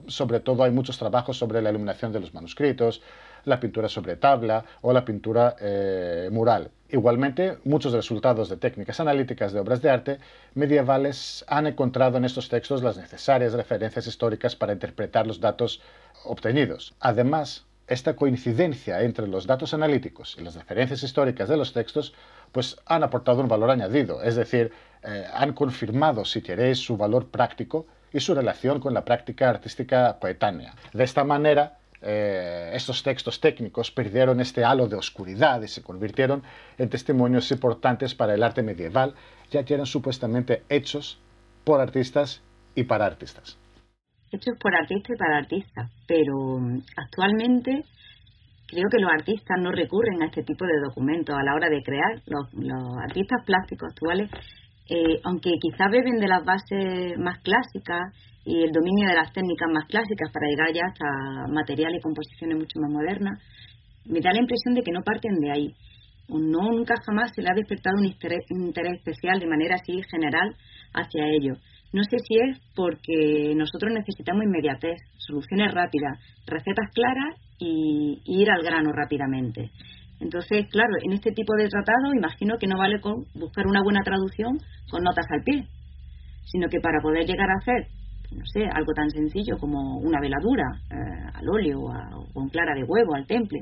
[0.06, 3.02] Sobre todo hay muchos trabajos sobre la iluminación de los manuscritos,
[3.44, 6.70] la pintura sobre tabla o la pintura eh, mural.
[6.90, 10.18] Igualmente, muchos resultados de técnicas analíticas de obras de arte
[10.54, 15.82] medievales han encontrado en estos textos las necesarias referencias históricas para interpretar los datos
[16.24, 16.94] obtenidos.
[17.00, 22.14] Además, esta coincidencia entre los datos analíticos y las referencias históricas de los textos
[22.52, 24.72] pues han aportado un valor añadido, es decir,
[25.02, 30.18] eh, han confirmado, si queréis, su valor práctico y su relación con la práctica artística
[30.18, 30.74] coetánea.
[30.92, 36.42] De esta manera, eh, estos textos técnicos perdieron este halo de oscuridad y se convirtieron
[36.78, 39.14] en testimonios importantes para el arte medieval,
[39.50, 41.18] ya que eran supuestamente hechos
[41.64, 42.42] por artistas
[42.74, 43.58] y para artistas
[44.32, 47.84] hechos por artistas y para artistas, pero mm, actualmente
[48.66, 51.82] creo que los artistas no recurren a este tipo de documentos a la hora de
[51.82, 52.20] crear.
[52.26, 52.48] Los,
[53.02, 54.30] artistas plásticos actuales,
[54.88, 58.12] eh, aunque quizás beben de las bases más clásicas
[58.44, 62.58] y el dominio de las técnicas más clásicas para llegar ya hasta materiales y composiciones
[62.58, 63.38] mucho más modernas,
[64.06, 65.74] me da la impresión de que no parten de ahí.
[66.28, 70.54] No, nunca jamás se le ha despertado un interés especial de manera así general
[70.92, 71.58] hacia ellos.
[71.92, 78.62] No sé si es porque nosotros necesitamos inmediatez, soluciones rápidas, recetas claras y, ir al
[78.62, 79.70] grano rápidamente.
[80.20, 84.00] Entonces, claro, en este tipo de tratado imagino que no vale con buscar una buena
[84.02, 84.58] traducción
[84.90, 85.66] con notas al pie,
[86.44, 87.86] sino que para poder llegar a hacer,
[88.32, 92.84] no sé, algo tan sencillo como una veladura eh, al óleo o con clara de
[92.84, 93.60] huevo al temple,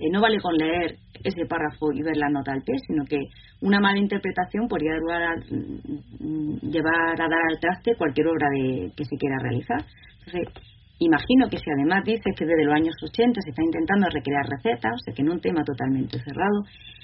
[0.00, 3.18] eh, no vale con leer ese párrafo y ver la nota al pie, sino que
[3.60, 8.92] una mala interpretación podría llevar a, mm, llevar a dar al traste cualquier obra de,
[8.96, 9.84] que se quiera realizar.
[10.24, 10.69] Entonces,
[11.00, 14.92] imagino que si además dices que desde los años 80 se está intentando recrear recetas,
[14.94, 16.62] o sea que en un tema totalmente cerrado,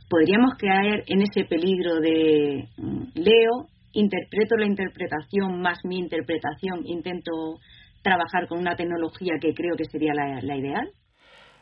[0.09, 7.59] podríamos caer en ese peligro de mm, leo, interpreto la interpretación más mi interpretación, intento
[8.02, 10.88] trabajar con una tecnología que creo que sería la ideal.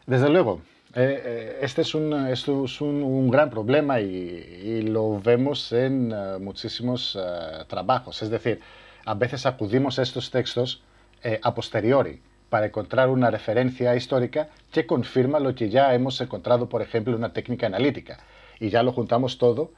[0.07, 0.61] Desde luego,
[0.97, 6.39] eh, eh, este es un, esto es un, gran problema y, lo vemos en eh,
[6.41, 7.19] muchísimos
[7.69, 8.23] trabajos.
[8.23, 8.61] Es decir,
[9.05, 10.85] a veces acudimos a estos textos
[11.43, 16.83] a posteriori para encontrar una referencia histórica que confirma lo que ya hemos encontrado, por
[16.83, 18.19] ejemplo, en una técnica analítica.
[18.61, 19.73] Y ya lo juntamos todo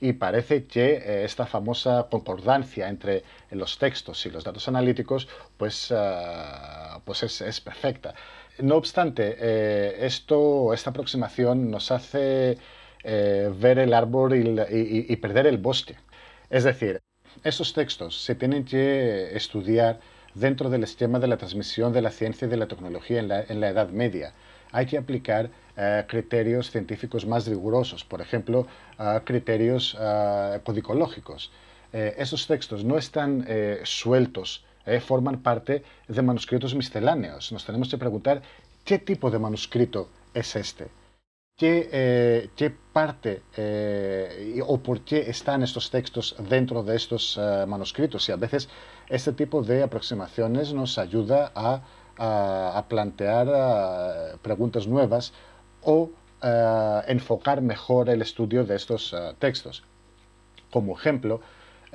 [0.00, 5.92] y parece que esta famosa concordancia entre los textos y los datos analíticos pues,
[7.04, 8.14] pues es, es perfecta.
[8.58, 12.56] No obstante, eh, esto, esta aproximación nos hace
[13.04, 15.96] eh, ver el árbol y, perder el bosque.
[16.48, 17.02] Es decir,
[17.44, 20.00] esos textos se tienen que estudiar
[20.38, 23.28] dentro del esquema de la transmisión de la ciencia y de la tecnología en
[23.60, 24.32] la, Edad Media.
[24.72, 28.66] Hay que aplicar eh, criterios científicos más rigurosos, por ejemplo,
[29.24, 29.96] criterios
[30.64, 31.50] codicológicos.
[31.92, 33.46] esos textos no están
[33.84, 37.50] sueltos eh, forman parte de manuscritos misceláneos.
[37.50, 38.40] Nos tenemos que preguntar
[38.84, 40.86] qué tipo de manuscrito es este.
[41.58, 48.28] ¿Qué, eh, qué parte eh, o por qué están estos textos dentro de estos manuscritos?
[48.28, 48.68] Y a veces
[49.08, 51.82] este tipo de aproximaciones nos ayuda a,
[52.18, 55.32] a, plantear preguntas nuevas
[55.82, 56.10] o
[57.08, 59.84] enfocar mejor el estudio de estos textos.
[60.70, 61.40] Como ejemplo,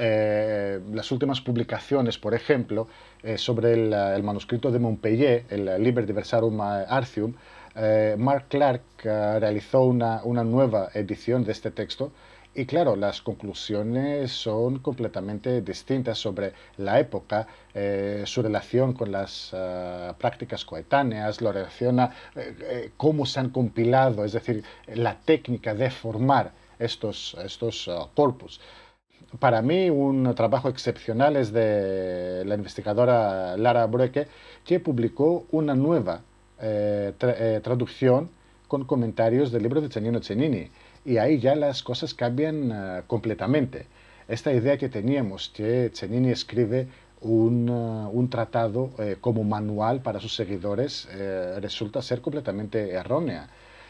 [0.04, 2.88] eh, las últimas publicaciones, por ejemplo,
[3.22, 7.36] eh, sobre el, manuscrito de Montpellier, el Liber Diversarum Artium,
[7.76, 12.12] eh, Mark Clark realizó una, nueva edición de este texto
[12.54, 17.48] y claro, las conclusiones son completamente distintas sobre la época,
[18.26, 19.56] su relación con las
[20.18, 22.12] prácticas coetáneas, lo relaciona
[22.98, 28.60] cómo se han compilado, es decir, la técnica de formar estos, estos corpus
[29.40, 34.28] para mí un trabajo excepcional es de la investigadora Lara Broeke,
[34.66, 36.22] que publicó una nueva
[36.62, 38.30] eh, eh, traducción
[38.68, 40.70] con comentarios del libro de Cennino Cennini.
[41.06, 43.88] Y ahí ya las cosas cambian eh, completamente.
[44.28, 46.88] Esta idea que teníamos, que Cennini escribe
[47.22, 51.08] un, un tratado como manual para sus seguidores,
[51.60, 53.50] resulta ser completamente errónea.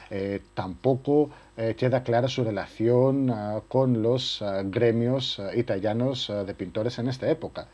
[0.09, 7.07] Eh, tampoco eh, queda clara su relación ah, con los gremios italianos de pintores en
[7.07, 7.67] esta época.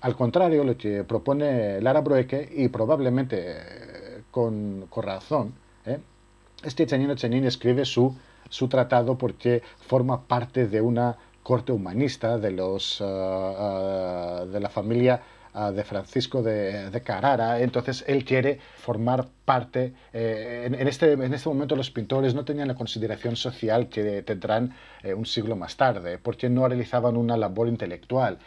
[0.00, 5.54] Al contrario, lo que propone Lara Broeke, y probablemente eh, con, razón,
[6.62, 8.14] es que Cennino Cennini escribe su,
[8.48, 15.20] su tratado porque forma parte de una corte humanista de, los, de la familia
[15.72, 21.76] de Francisco de, Carrara, entonces él quiere formar parte, eh, en, este, en este momento
[21.76, 26.48] los pintores no tenían la consideración social que tendrán eh, un siglo más tarde, porque
[26.48, 28.38] no realizaban una labor intelectual.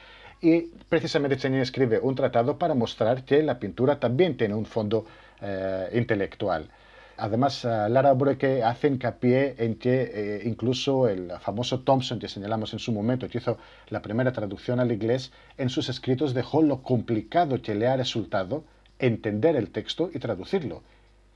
[0.42, 5.06] Y precisamente Cheney escribe un tratado para mostrar que la pintura también tiene un fondo
[5.42, 6.70] eh, intelectual.
[7.18, 12.80] Además, Lara Broeke hace hincapié en que eh, incluso el famoso Thompson que señalamos en
[12.80, 13.58] su momento, que hizo
[13.90, 18.64] la primera traducción al inglés, en sus escritos dejó lo complicado que le ha resultado
[19.00, 20.84] entender el texto y traducirlo,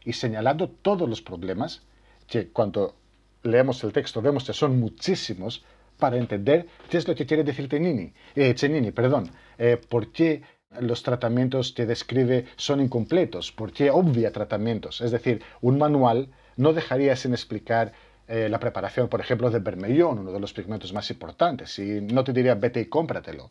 [0.05, 1.81] y señalando todos los problemas
[2.27, 2.95] que cuando
[3.43, 5.63] leemos el texto vemos que son muchísimos
[5.97, 10.41] para entender qué es lo que quiere decir Tenini, eh, perdón, eh, por qué
[10.79, 15.01] los tratamientos que describe son incompletos, porque obvia tratamientos.
[15.01, 17.93] Es decir, un manual no dejaría sin explicar
[18.27, 22.23] eh, la preparación, por ejemplo, de bermellón, uno de los pigmentos más importantes, y no
[22.23, 23.49] te diría vete y cómpratelo,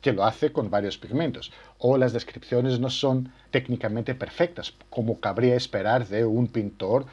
[0.00, 1.52] que lo hace con varios pigmentos.
[1.78, 7.04] O las descripciones no son técnicamente perfectas, como cabría esperar de un pintor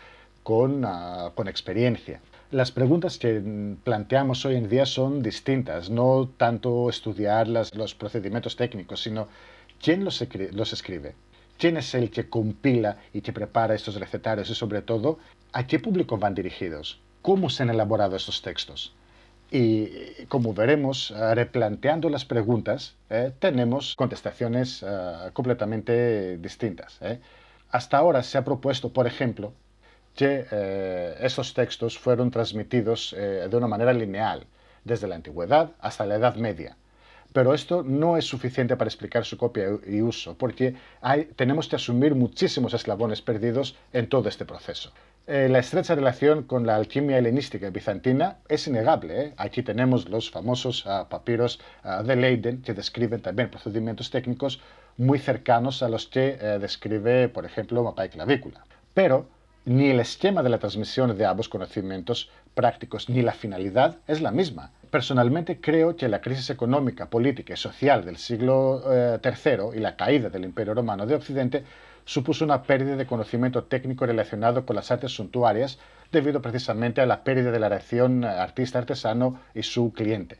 [0.44, 2.22] con, ah, con experiencia.
[2.52, 3.44] Las preguntas que
[3.84, 9.28] planteamos hoy en día son distintas, no tanto estudiar los procedimientos técnicos, sino
[9.80, 11.14] quién los, los escribe,
[11.60, 15.20] quién es el que compila y que prepara estos recetarios y sobre todo
[15.54, 18.96] a qué público van dirigidos, cómo se han elaborado estos textos.
[19.52, 27.00] Y como veremos, eh, replanteando las preguntas, eh, tenemos contestaciones eh, completamente distintas.
[27.70, 29.54] Hasta ahora se ha propuesto, por ejemplo,
[30.20, 34.46] que eh, estos textos fueron transmitidos eh, de una manera lineal,
[34.84, 36.76] desde la antigüedad hasta la Edad Media.
[37.32, 40.76] Pero esto no es suficiente para explicar su copia y uso, porque
[41.38, 44.92] tenemos que asumir muchísimos eslabones perdidos en todo este proceso.
[45.26, 49.34] Eh, la estrecha relación con la alquimia helenística y bizantina es innegable.
[49.38, 54.60] Aquí tenemos los famosos ah, papiros ah, de Leiden, que describen también procedimientos técnicos
[54.98, 58.66] muy cercanos a los que describe, por ejemplo, mapa y clavícula.
[58.94, 64.22] Pero ni el esquema de la transmisión de ambos conocimientos prácticos ni la finalidad es
[64.22, 64.72] la misma.
[64.90, 69.96] Personalmente creo que la crisis económica, política y social del siglo III eh, y la
[69.96, 71.64] caída del Imperio Romano de Occidente
[72.06, 75.78] supuso una pérdida de conocimiento técnico relacionado con las artes suntuarias
[76.12, 80.40] debido precisamente a la pérdida de la relación artista-artesano y su cliente.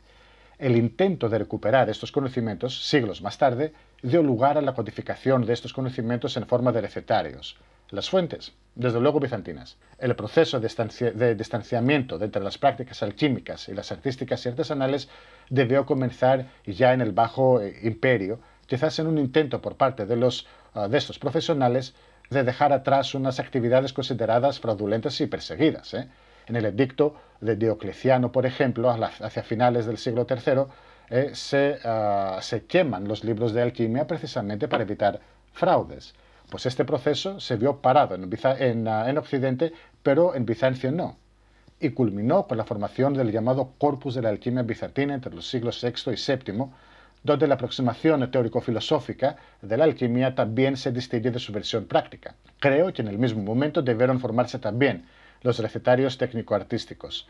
[0.58, 5.52] El intento de recuperar estos conocimientos, siglos más tarde, dio lugar a la codificación de
[5.52, 7.56] estos conocimientos en forma de recetarios,
[7.90, 9.76] las fuentes, desde luego bizantinas.
[9.98, 15.08] El proceso de, distanciamiento entre las prácticas alquímicas y las artísticas y artesanales
[15.48, 20.16] debió comenzar ya en el Bajo eh, Imperio, quizás en un intento por parte de,
[20.16, 21.94] los, ah, de estos profesionales
[22.30, 25.94] de dejar atrás unas actividades consideradas fraudulentas y perseguidas.
[25.94, 26.08] ¿eh?
[26.46, 30.62] En el edicto de Diocleciano, por ejemplo, hacia finales del siglo III,
[31.10, 35.20] eh, ah, se queman los libros de alquimia precisamente para evitar
[35.52, 36.14] fraudes.
[36.50, 41.16] Pues este proceso se vio parado en, ah, en, Occidente, pero en Bizancio no,
[41.78, 45.80] y culminó con la formación del llamado corpus de la alquimia bizantina entre los siglos
[45.80, 46.64] VI y VII,
[47.22, 52.34] donde la aproximación teórico-filosófica de la alquimia también se distingue de su versión práctica.
[52.58, 55.04] Creo que en el mismo momento debieron formarse también
[55.42, 57.28] los recetarios técnico-artísticos.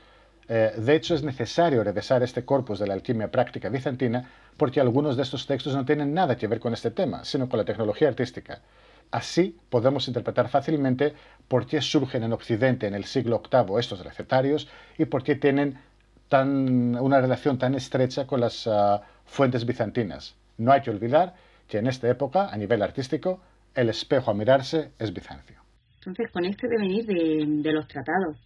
[0.48, 5.16] Eh, de hecho, es necesario revisar este corpus de la alquimia práctica bizantina porque algunos
[5.16, 8.08] de estos textos no tienen nada que ver con este tema, sino con la tecnología
[8.08, 8.60] artística.
[9.10, 11.14] Así podemos interpretar fácilmente
[11.48, 14.68] por qué surgen en Occidente en el siglo VIII estos recetarios
[14.98, 15.78] y por qué tienen
[16.32, 20.36] una relación tan estrecha con las ah, fuentes bizantinas.
[20.58, 21.34] No hay que olvidar
[21.66, 23.40] que en esta época, a nivel artístico,
[23.74, 25.60] el espejo a mirarse es Bizancio.
[25.96, 28.36] Entonces, con este devenir de, los tratados,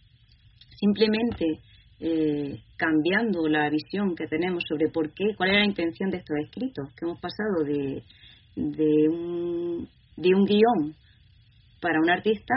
[0.79, 1.61] simplemente
[2.01, 6.37] eh, cambiando la visión que tenemos sobre por qué, cuál era la intención de estos
[6.39, 10.95] escritos, que hemos pasado de un de un guion
[11.81, 12.55] para un artista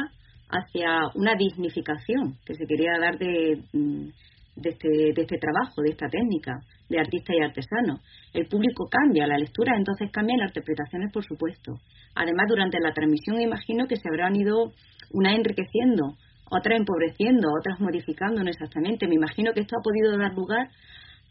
[0.49, 4.07] hacia una dignificación que se quería dar de, mm,
[4.55, 7.99] de, este, de este trabajo, de esta técnica, de artista y artesano.
[8.33, 11.73] El público cambia, la lectura entonces cambia, las interpretaciones por supuesto.
[12.15, 14.71] Además, durante la transmisión imagino que se habrán ido
[15.11, 16.15] una enriqueciendo,
[16.49, 19.07] otra empobreciendo, otras modificando no exactamente.
[19.07, 20.69] Me imagino que esto ha podido dar lugar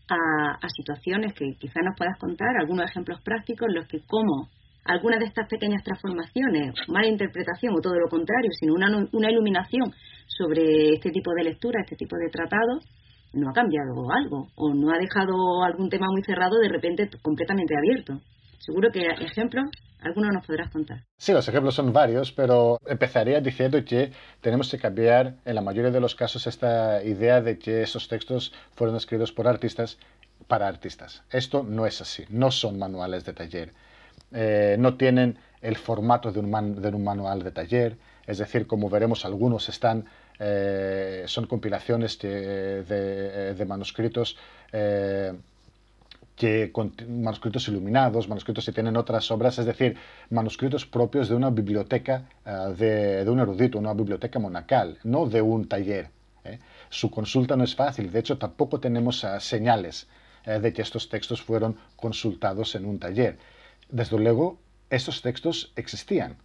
[0.08, 4.50] a, a situaciones que quizá nos puedas contar, algunos ejemplos prácticos en los que cómo
[4.88, 9.92] algunas de estas pequeñas transformaciones, mala interpretación o todo lo contrario, sino una, una iluminación
[10.26, 12.80] sobre este tipo de lectura, este tipo de tratado,
[13.32, 17.74] no ha cambiado algo o no ha dejado algún tema muy cerrado de repente completamente
[17.76, 18.20] abierto.
[18.58, 19.66] Seguro que ejemplos,
[20.00, 21.04] algunos nos podrás contar.
[21.18, 25.90] Sí, los ejemplos son varios, pero empezaría diciendo que tenemos que cambiar en la mayoría
[25.90, 29.98] de los casos esta idea de que esos textos fueron escritos por artistas
[30.48, 31.22] para artistas.
[31.30, 33.72] Esto no es así, no son manuales de taller
[34.38, 39.70] eh, no tienen el formato de un, manual de taller, es decir, como veremos, algunos
[39.70, 40.04] están,
[40.38, 44.36] eh, son compilaciones de, manuscritos
[44.70, 46.70] que
[47.08, 49.96] manuscritos iluminados, manuscritos que tienen otras obras, es decir,
[50.28, 52.24] manuscritos propios de una biblioteca
[52.76, 56.10] de, un erudito, una biblioteca monacal, no de un taller.
[56.90, 60.08] Su consulta no es fácil, de hecho tampoco tenemos señales
[60.44, 63.38] de que estos textos fueron consultados en un taller.
[63.88, 64.58] Desde luego,
[64.90, 66.36] estos textos existían.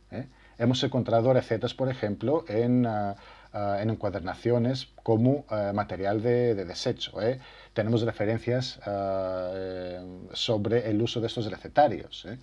[0.57, 3.15] Hemos encontrado recetas, por ejemplo, en, ah,
[3.51, 7.19] ah, en encuadernaciones como ah, material de, desecho.
[7.19, 7.39] ¿eh?
[7.73, 9.99] Tenemos referencias eh,
[10.33, 12.25] sobre el uso de estos recetarios.
[12.25, 12.37] ¿eh?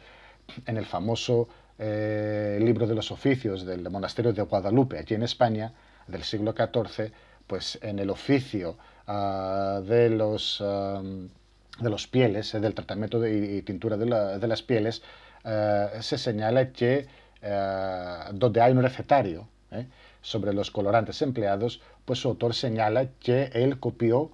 [0.66, 5.72] En el famoso libro de los oficios del monasterio de Guadalupe, aquí en España,
[6.08, 7.12] del siglo XIV,
[7.46, 8.76] pues en el oficio
[9.06, 10.60] de los
[11.80, 15.02] de los pieles, del tratamiento y tintura de, de las pieles,
[16.00, 17.06] se señala que
[17.40, 19.86] eh, donde hay un recetario eh,
[20.20, 24.32] sobre los colorantes empleados, pues su autor señala que él copió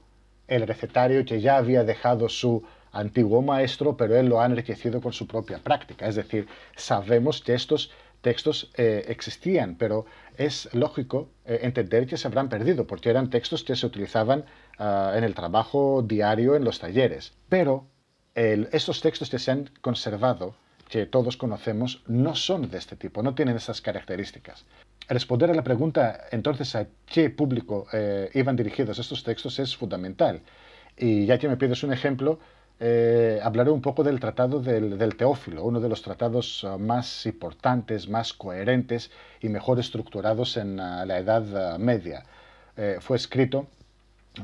[0.49, 5.13] el recetario que ya había dejado su antiguo maestro, pero él lo ha enriquecido con
[5.13, 6.07] su propia práctica.
[6.07, 7.91] Es decir, sabemos que estos
[8.23, 10.07] textos eh, existían, pero
[10.37, 14.45] es lógico entender que se habrán perdido, porque eran textos que se utilizaban
[14.79, 17.33] ah, en el trabajo diario en los talleres.
[17.49, 17.87] Pero
[18.35, 20.57] estos textos que se han conservado
[20.89, 24.65] que todos conocemos no son de este tipo, no tienen esas características.
[25.09, 30.41] Responder a la pregunta entonces a qué público eh, iban dirigidos estos textos es fundamental.
[30.97, 32.39] Y ya que me pides un ejemplo,
[32.81, 38.09] eh, hablaré un poco del tratado del, Teófilo, uno de los tratados eh, más importantes,
[38.09, 39.11] más coherentes
[39.41, 42.25] y mejor estructurados en la Edad Media.
[43.01, 43.67] fue escrito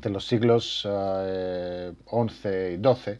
[0.00, 3.18] de los siglos XI y XII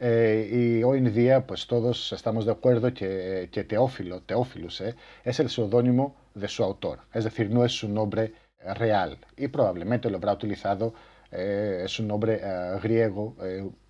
[0.00, 4.94] eh, y hoy en día, pues todos estamos de acuerdo que, que Teófilo, Teófilus, eh,
[5.24, 8.32] es el seudónimo de su autor, es decir, no es su nombre
[8.76, 10.94] real y probablemente lo habrá utilizado,
[11.32, 12.40] eh, es un nombre
[12.80, 13.36] griego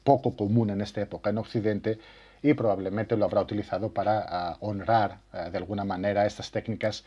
[0.08, 1.98] poco común en esta época en Occidente
[2.40, 5.10] y probablemente lo habrá utilizado para honrar
[5.52, 7.04] de alguna manera estas técnicas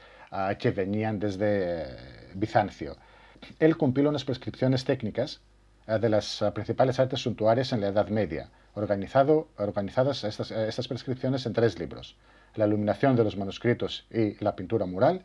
[0.60, 1.88] que venían desde
[2.36, 2.92] Bizancio.
[3.60, 5.42] Él compila unas prescripciones técnicas
[5.88, 11.54] de las principales artes suntuarias en la Edad Media, organizado, organizadas estas, estas prescripciones en
[11.54, 12.18] tres libros.
[12.54, 15.24] La iluminación de los manuscritos y la pintura mural,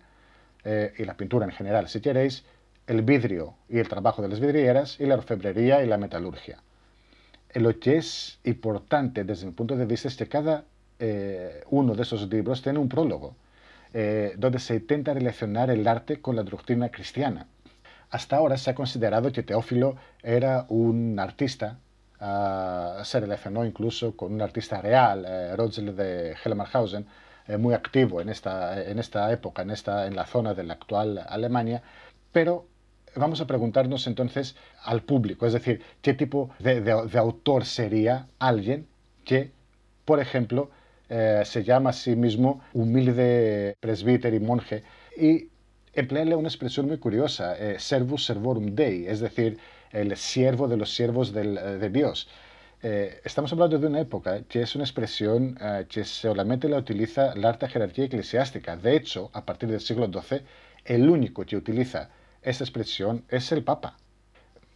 [0.64, 2.44] eh, y la pintura en general, si queréis,
[2.86, 6.62] el vidrio y el trabajo de las vidrieras, y la orfebrería y la metalurgia.
[7.50, 10.64] Eh, lo que es importante desde mi punto de vista es que cada
[10.98, 13.36] eh, uno de esos libros tiene un prólogo,
[14.36, 17.46] donde se intenta relacionar el arte con la doctrina cristiana.
[18.10, 21.78] Hasta ahora se ha considerado que Teófilo era un artista
[22.18, 27.06] se relacionó incluso con un artista real, eh, de Helmarhausen,
[27.46, 30.74] eh, muy activo en esta, en esta época, en, esta, en la zona de la
[30.74, 31.82] actual Alemania,
[32.32, 32.66] pero
[33.18, 38.86] vamos a preguntarnos entonces al público, es decir, qué tipo de, autor sería alguien
[39.24, 39.50] que,
[40.04, 40.70] por ejemplo,
[41.08, 44.82] eh, se llama a sí mismo humilde presbítero y monje
[45.16, 45.48] y
[45.94, 49.58] emplearle una expresión muy curiosa, eh, servus servorum dei, es decir,
[49.92, 52.28] el siervo de los siervos eh, de Dios.
[53.24, 55.58] Estamos hablando de una época que es una expresión
[55.88, 58.76] que solamente la utiliza la alta jerarquía eclesiástica.
[58.76, 60.42] De hecho, a partir del siglo XII,
[60.84, 62.10] el único que utiliza
[62.46, 63.96] esta expresión es el Papa.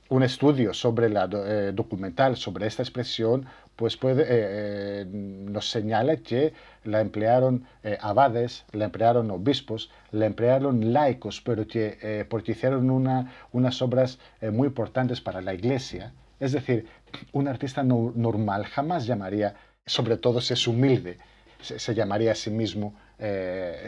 [0.08, 3.46] Un estudio sobre la documental sobre esta expresión
[3.76, 6.52] pues puede, nos señala que
[6.82, 7.64] la emplearon
[8.00, 14.66] abades, la emplearon obispos, la emplearon laicos, pero que porque hicieron una, unas obras muy
[14.66, 16.12] importantes para la iglesia.
[16.40, 16.88] Es decir,
[17.32, 19.54] un artista normal jamás llamaría,
[19.86, 21.18] sobre todo si es humilde,
[21.60, 22.94] se, llamaría a sí mismo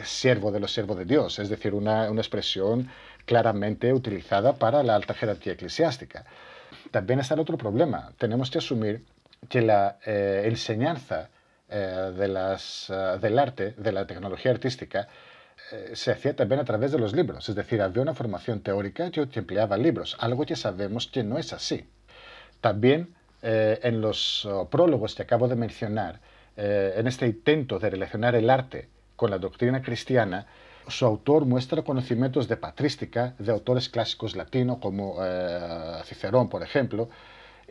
[0.04, 2.88] siervo de los siervos de Dios, es decir, una, una expresión
[3.24, 6.24] claramente utilizada para la alta jerarquía eclesiástica.
[6.90, 8.12] También está el otro problema.
[8.18, 9.04] Tenemos que asumir
[9.48, 11.28] que la eh, enseñanza
[11.68, 15.08] eh, eh, del arte, de la tecnología artística,
[15.94, 19.38] se hacía también a través de los libros, es decir, había una formación teórica que
[19.38, 21.88] empleaba libros, algo que sabemos que no es así.
[22.60, 26.20] También en los oh, prólogos que acabo de mencionar,
[26.56, 30.46] en este intento de relacionar el arte con la doctrina cristiana,
[30.88, 35.16] su autor muestra conocimientos de patrística de autores clásicos latinos como
[36.04, 37.08] Cicerón, por ejemplo,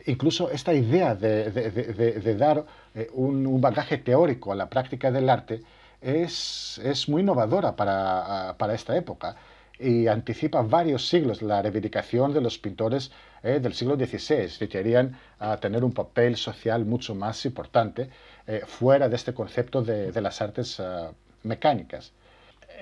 [0.06, 5.62] incluso esta idea de, dar eh, un, bagaje teórico a la práctica del arte
[6.00, 9.36] es, muy innovadora para, esta época
[9.78, 13.10] y anticipa varios siglos la reivindicación de los pintores
[13.42, 18.08] eh, del siglo XVI, que querían ah, tener un papel social mucho más importante
[18.46, 22.12] eh, fuera de este concepto de, las artes ah, mecánicas.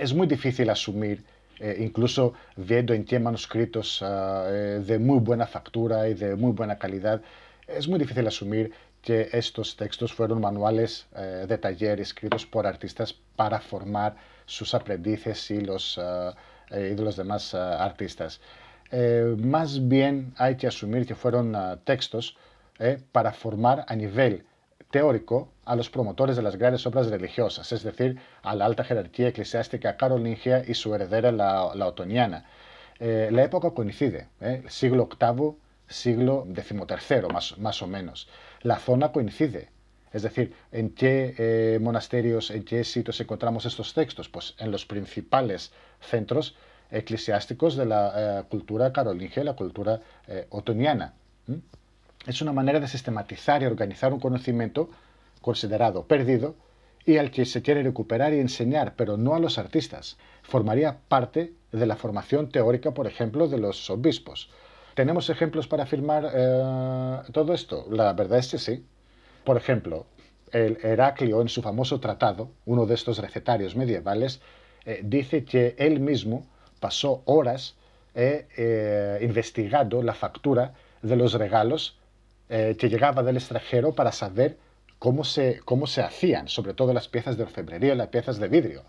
[0.00, 1.22] Es muy difícil asumir
[1.58, 6.52] eh, incluso viendo en qué manuscritos ah, eh, de muy buena factura y de muy
[6.52, 7.20] buena calidad,
[7.68, 8.72] es muy difícil asumir
[9.02, 15.50] que estos textos fueron manuales eh, de taller escritos por artistas para formar sus aprendices
[15.50, 16.00] y los,
[16.70, 18.40] de los demás artistas.
[19.36, 22.36] más bien hay que asumir que fueron textos
[23.12, 24.44] para formar a nivel
[24.90, 29.28] teórico a los promotores de las grandes obras religiosas, es decir, a la alta jerarquía
[29.28, 32.44] eclesiástica carolingia y su heredera, la, la otoniana.
[32.98, 34.62] Eh, la época coincide, ¿eh?
[34.68, 35.54] siglo VIII,
[35.88, 38.28] siglo XIII, más, más o menos.
[38.62, 39.68] La zona coincide,
[40.12, 44.28] es decir, ¿en qué eh, monasterios, en qué sitios encontramos estos textos?
[44.28, 46.56] Pues en los principales centros
[46.90, 50.00] eclesiásticos de la cultura carolingia y la cultura
[50.48, 51.14] otoniana
[52.26, 54.90] es una manera de sistematizar y organizar un conocimiento
[55.40, 56.54] considerado perdido
[57.06, 60.18] y al que se quiere recuperar y enseñar, pero no a los artistas.
[60.42, 64.50] Formaría parte de la formación teórica, por ejemplo, de los obispos.
[64.94, 67.86] ¿Tenemos ejemplos para afirmar eh, todo esto?
[67.90, 68.84] La verdad es que sí.
[69.44, 70.04] Por ejemplo,
[70.52, 74.42] el Heraclio en su famoso tratado, uno de estos recetarios medievales,
[74.84, 76.46] eh, dice que él mismo
[76.80, 77.76] pasó horas
[78.14, 81.99] eh, investigando la factura de los regalos
[82.52, 84.58] eh, que llegaba del extranjero para saber
[84.98, 88.82] cómo se, cómo se hacían, sobre todo las piezas de orfebrería, las piezas de vidrio.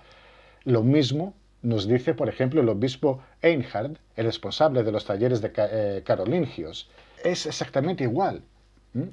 [0.63, 5.51] Lo mismo nos dice, por ejemplo, el obispo Einhard, el responsable de los talleres de
[5.55, 6.89] eh, carolingios.
[7.23, 8.41] Es exactamente igual.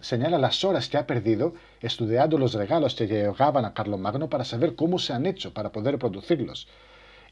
[0.00, 4.74] Señala las horas que ha perdido estudiando los regalos que llegaban a Carlomagno para saber
[4.74, 6.68] cómo se han hecho, para poder producirlos.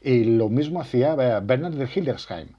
[0.03, 2.49] Y lo mismo hacía eh, Bernard de Hildesheim,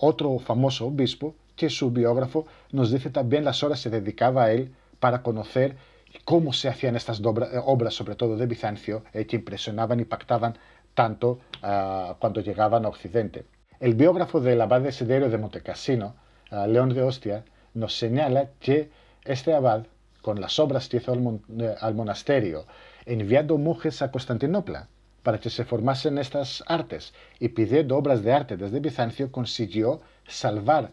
[0.00, 4.74] otro famoso obispo que su biógrafo nos dice también las horas que dedicaba a él
[5.00, 5.76] para conocer
[6.24, 7.24] cómo se hacían estas eh,
[7.64, 10.56] obras, sobre todo de Bizancio, eh, que impresionaban y pactaban
[10.94, 13.46] tanto ah, cuando llegaban a Occidente.
[13.80, 16.14] El biógrafo del abad Desiderio de Montecassino,
[16.52, 17.44] uh, León de Ostia,
[17.74, 18.90] nos señala que
[19.24, 19.86] este abad,
[20.22, 22.66] con las obras que hizo al, eh, al monasterio,
[23.04, 24.88] enviando monjes a Constantinopla
[25.22, 30.92] para que se formasen estas artes y pidiendo obras de arte desde Bizancio, consiguió salvar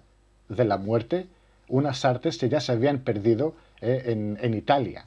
[0.56, 1.28] de la muerte
[1.72, 4.04] unas artes que ya se habían perdido eh,
[4.42, 5.06] en, Italia.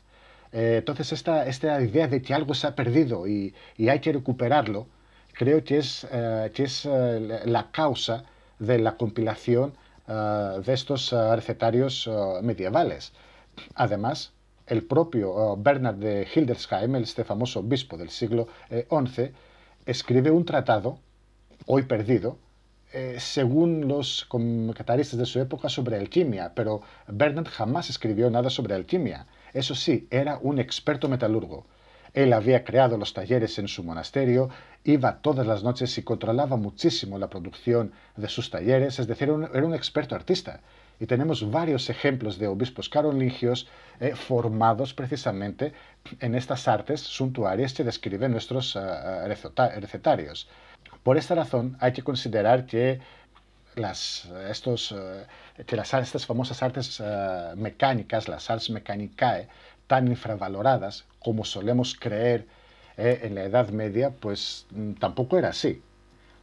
[0.52, 4.86] Eh, entonces, esta, esta idea de que algo se ha perdido y, hay que recuperarlo,
[5.34, 8.24] creo que es, eh, que es la causa
[8.58, 9.74] de la compilación
[10.06, 12.10] de estos recetarios
[12.42, 13.12] medievales.
[13.74, 14.32] Además,
[14.66, 19.32] el propio Bernard de Hildesheim, este famoso obispo del siglo XI,
[19.86, 20.98] escribe un tratado,
[21.66, 22.36] hoy perdido,
[22.94, 28.74] eh, según los comentaristas de su época, sobre alquimia, pero Bernard jamás escribió nada sobre
[28.74, 29.26] alquimia.
[29.52, 31.66] Eso sí, era un experto metalurgo.
[32.12, 34.48] Él había creado los talleres en su monasterio,
[34.84, 39.66] iba todas las noches y controlaba muchísimo la producción de sus talleres, es decir, era
[39.66, 40.60] un experto artista.
[41.00, 43.66] Y tenemos varios ejemplos de obispos carolingios
[43.98, 45.72] eh, formados precisamente
[46.20, 48.80] en estas artes suntuarias que describen nuestros uh,
[49.26, 50.48] recetarios.
[51.04, 52.98] Por esta razón hay que considerar que
[53.76, 55.26] las, eh,
[55.66, 59.48] que las, estas famosas artes eh, mecánicas, las artes mecanicae,
[59.86, 62.46] tan infravaloradas como solemos creer
[62.96, 65.82] eh, en la Edad Media, pues mm, tampoco era así.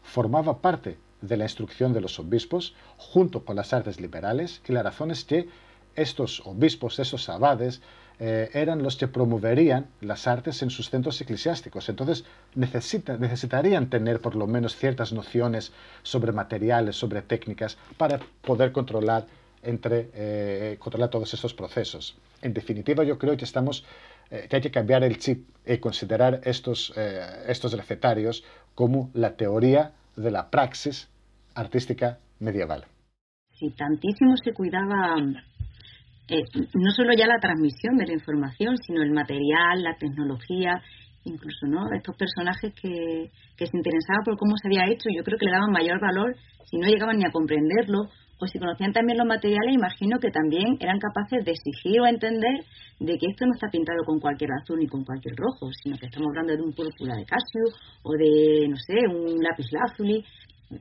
[0.03, 4.83] Formaba parte de la instrucción de los obispos junto con las artes liberales y la
[4.83, 5.49] razón es que
[5.95, 7.81] estos obispos, estos abades,
[8.19, 11.89] eh, eran los que promoverían las artes en sus centros eclesiásticos.
[11.89, 15.71] Entonces necesitarían tener por lo menos ciertas nociones
[16.03, 19.25] sobre materiales, sobre técnicas, para poder controlar,
[19.63, 22.15] entre, eh, controlar todos estos procesos.
[22.41, 23.85] En definitiva, yo creo que, estamos,
[24.29, 26.93] eh, que hay que cambiar el chip y considerar estos,
[27.47, 28.43] estos recetarios
[28.75, 31.07] como la teoría de la praxis
[31.55, 32.85] artística medieval.
[33.51, 35.15] Sí, tantísimo se cuidaba
[36.27, 36.43] eh,
[36.73, 40.81] no solo ya la transmisión de la información, sino el material, la tecnología,
[41.23, 45.37] incluso no estos personajes que, que se interesaban por cómo se había hecho, yo creo
[45.37, 46.35] que le daban mayor valor
[46.69, 48.09] si no llegaban ni a comprenderlo
[48.41, 52.65] o si conocían también los materiales, imagino que también eran capaces de exigir o entender
[52.99, 56.07] de que esto no está pintado con cualquier azul ni con cualquier rojo, sino que
[56.07, 57.69] estamos hablando de un púrpura de casio
[58.01, 60.25] o de, no sé, un lápiz lazuli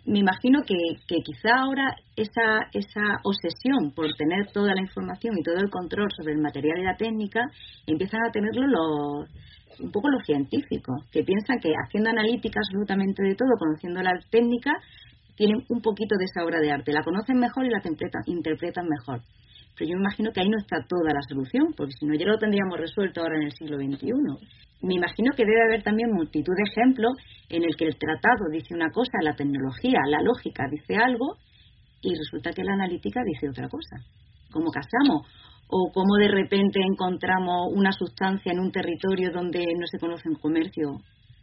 [0.04, 0.76] me imagino que,
[1.08, 6.08] que quizá ahora esa, esa obsesión por tener toda la información y todo el control
[6.16, 7.40] sobre el material y la técnica
[7.86, 9.28] empiezan a tenerlo los,
[9.80, 14.72] un poco los científicos, que piensan que haciendo analítica absolutamente de todo, conociendo la técnica,
[15.36, 17.82] tienen un poquito de esa obra de arte, la conocen mejor y la
[18.26, 19.22] interpretan mejor.
[19.76, 22.26] Pero yo me imagino que ahí no está toda la solución, porque si no ya
[22.26, 26.54] lo tendríamos resuelto ahora en el siglo XXI me imagino que debe haber también multitud
[26.56, 27.12] de ejemplos
[27.48, 31.36] en el que el tratado dice una cosa, la tecnología, la lógica dice algo
[32.00, 33.96] y resulta que la analítica dice otra cosa.
[34.50, 35.28] Como casamos
[35.68, 40.36] o cómo de repente encontramos una sustancia en un territorio donde no se conoce un
[40.36, 40.98] comercio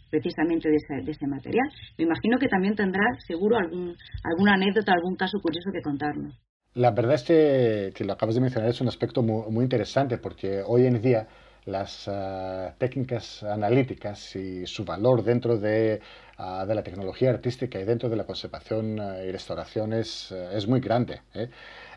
[0.09, 1.69] precisamente de ese, material.
[1.97, 6.33] Me imagino que también tendrás seguro algún, alguna anécdota, algún caso curioso que contarnos.
[6.77, 10.19] La verdad es que, que lo acabas de mencionar es un aspecto muy, muy interesante
[10.19, 11.27] porque hoy en día
[11.65, 16.01] las ah, técnicas analíticas y su valor dentro de,
[16.37, 20.67] ah, de, la tecnología artística y dentro de la conservación ah, y restauración es, es
[20.67, 21.21] muy grande.
[21.33, 21.49] ¿eh?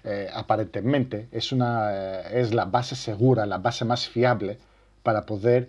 [0.03, 4.59] Eh, aparentemente es, una, es la base segura, la base más fiable
[5.03, 5.69] para poder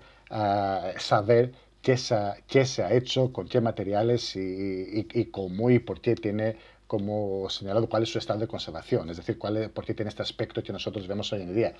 [0.97, 1.51] saber
[1.81, 2.15] qué se,
[2.47, 6.55] qué se, ha, hecho, con qué materiales y, y, cómo y por qué tiene
[6.91, 10.23] como señalado cuál es su estado de conservación, es decir, cuál por qué tiene este
[10.23, 11.73] aspecto que nosotros vemos hoy en día.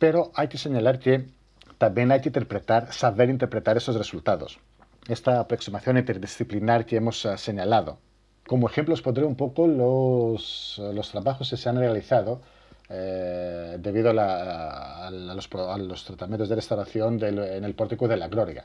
[0.00, 1.28] Pero hay que señalar que
[1.78, 4.58] también hay que interpretar, saber interpretar esos resultados.
[5.06, 8.00] Esta aproximación interdisciplinar que hemos uh, señalado.
[8.48, 12.40] Como ejemplos pondré un poco los, los trabajos que se han realizado
[12.88, 18.08] eh, debido a, la, a, los, a, los, tratamientos de restauración del, en el pórtico
[18.08, 18.64] de la Gloria.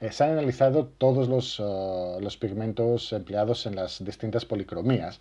[0.00, 5.20] Eh, se han analizado todos los, uh, los pigmentos empleados en las distintas policromías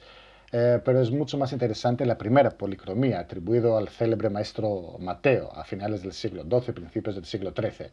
[0.52, 5.64] eh, pero es mucho más interesante la primera policromía, atribuido al célebre maestro Mateo a
[5.66, 7.90] finales del siglo XII, principios del siglo XIII.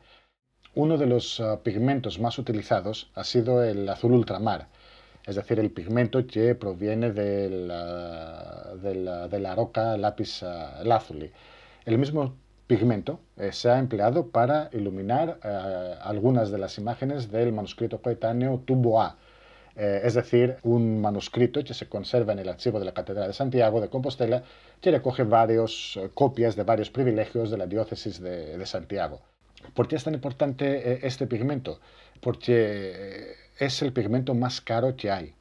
[0.74, 4.68] Uno de los pigmentos más utilizados ha sido el azul ultramar,
[5.26, 7.48] es decir, el pigmento que proviene de
[9.40, 10.42] la roca lápiz
[10.84, 11.32] lazuli.
[11.84, 12.36] El mismo
[12.66, 15.38] pigmento eh, se ha empleado para iluminar
[16.02, 19.16] algunas de las imágenes del manuscrito coetáneo Tubo A,
[19.74, 23.32] eh, es decir, un manuscrito que se conserva en el archivo de la Catedral de
[23.32, 24.42] Santiago de Compostela,
[24.80, 29.22] que recoge varias eh, copias de varios privilegios de la diócesis de, Santiago.
[29.74, 31.80] ¿Por qué es tan importante eh, este pigmento?
[32.20, 35.34] Porque es el pigmento más caro que hay.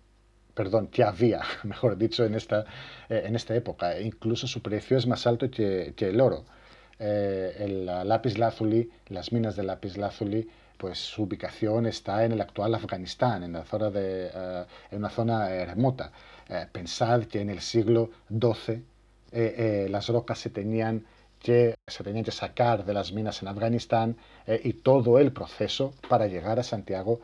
[0.54, 2.66] Perdón, que había, mejor dicho, en esta,
[3.10, 3.98] en esta época.
[3.98, 6.46] E incluso su precio es más alto que el oro.
[7.02, 10.48] El lápiz lazuli, las minas de lápiz lazuli,
[10.82, 15.12] pues su ubicación está en el actual Afganistán, en, la zona de, eh, en una
[15.12, 16.12] zona eh, remota.
[16.50, 18.84] Eh, pensad que en el siglo XII
[19.90, 21.06] las rocas se tenían
[21.40, 26.28] que, se tenían que sacar de las minas en Afganistán y todo el proceso para
[26.28, 27.22] llegar a Santiago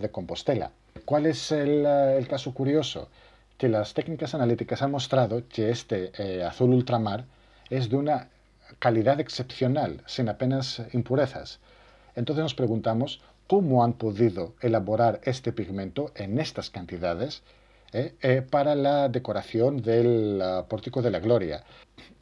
[0.00, 0.70] de Compostela.
[1.04, 3.10] ¿Cuál es el, el, caso curioso?
[3.58, 7.26] Que las técnicas analíticas han mostrado que este azul ultramar
[7.68, 8.28] es de una
[8.78, 11.60] calidad excepcional, sin apenas impurezas.
[12.14, 17.42] Entonces nos preguntamos cómo han podido elaborar este pigmento en estas cantidades
[17.92, 21.62] eh, eh, para la decoración del uh, pórtico de la gloria.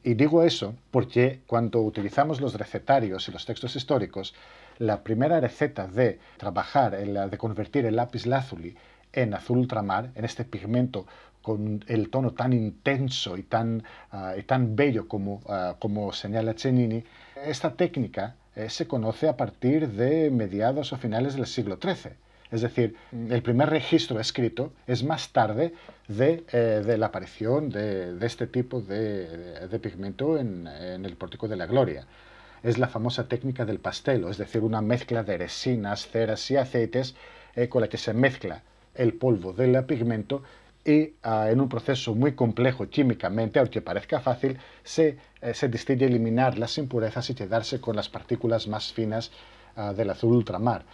[0.03, 4.35] Y digo eso porque cuando utilizamos los recetarios y los textos históricos,
[4.79, 8.75] la primera receta de trabajar, de convertir el lápiz lazuli
[9.13, 11.07] en azul ultramar, en este pigmento
[11.43, 13.82] con el tono tan intenso y tan,
[14.12, 17.03] uh, y tan bello como, uh, como señala Cennini,
[17.45, 22.12] esta técnica eh, se conoce a partir de mediados o finales del siglo XIII.
[22.51, 25.72] Es decir, el primer registro escrito es más tarde
[26.09, 32.07] de, eh, la aparición de, este tipo de, pigmento en, el pórtico de la gloria.
[32.64, 37.14] Es la famosa técnica del pastelo, es decir, una mezcla de resinas, ceras y aceites
[37.55, 38.62] eh, con la que se mezcla
[38.97, 40.43] el polvo del pigmento
[40.85, 46.07] y ah, en un proceso muy complejo químicamente, aunque parezca fácil, se, eh, se distingue
[46.07, 49.31] eliminar las impurezas y quedarse con las partículas más finas
[49.76, 50.85] ah, del azul ultramar.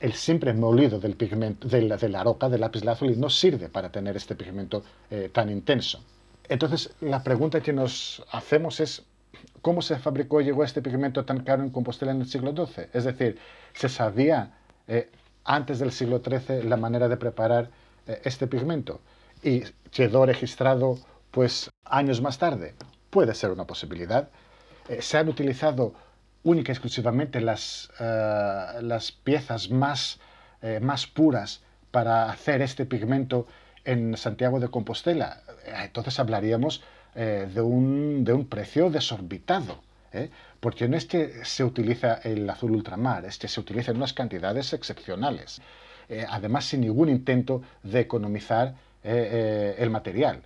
[0.00, 3.68] El simple molido del pigmento, de, la, de la roca, del lápiz lazuli, no sirve
[3.68, 6.02] para tener este pigmento eh, tan intenso.
[6.48, 9.02] Entonces, la pregunta que nos hacemos es,
[9.60, 12.86] ¿cómo se fabricó y llegó este pigmento tan caro en Compostela en el siglo XII?
[12.92, 13.38] Es decir,
[13.74, 14.56] ¿se sabía
[14.86, 15.10] eh,
[15.44, 17.70] antes del siglo XIII la manera de preparar
[18.22, 19.00] este pigmento?
[19.46, 20.98] Y quedó registrado
[21.30, 22.74] pues años más tarde.
[23.10, 24.28] Puede ser una posibilidad.
[24.88, 25.94] Eh, se han utilizado
[26.42, 30.18] única y exclusivamente las, eh, las piezas más,
[30.62, 33.46] eh, más puras para hacer este pigmento
[33.84, 35.42] en Santiago de Compostela.
[35.64, 36.82] Entonces hablaríamos
[37.14, 39.80] de, un, de un precio desorbitado.
[40.60, 44.12] Porque no es que se utiliza el azul ultramar, es que se utiliza en unas
[44.12, 45.62] cantidades excepcionales.
[46.28, 48.74] además, sin ningún intento de economizar
[49.08, 50.42] eh, eh, el material.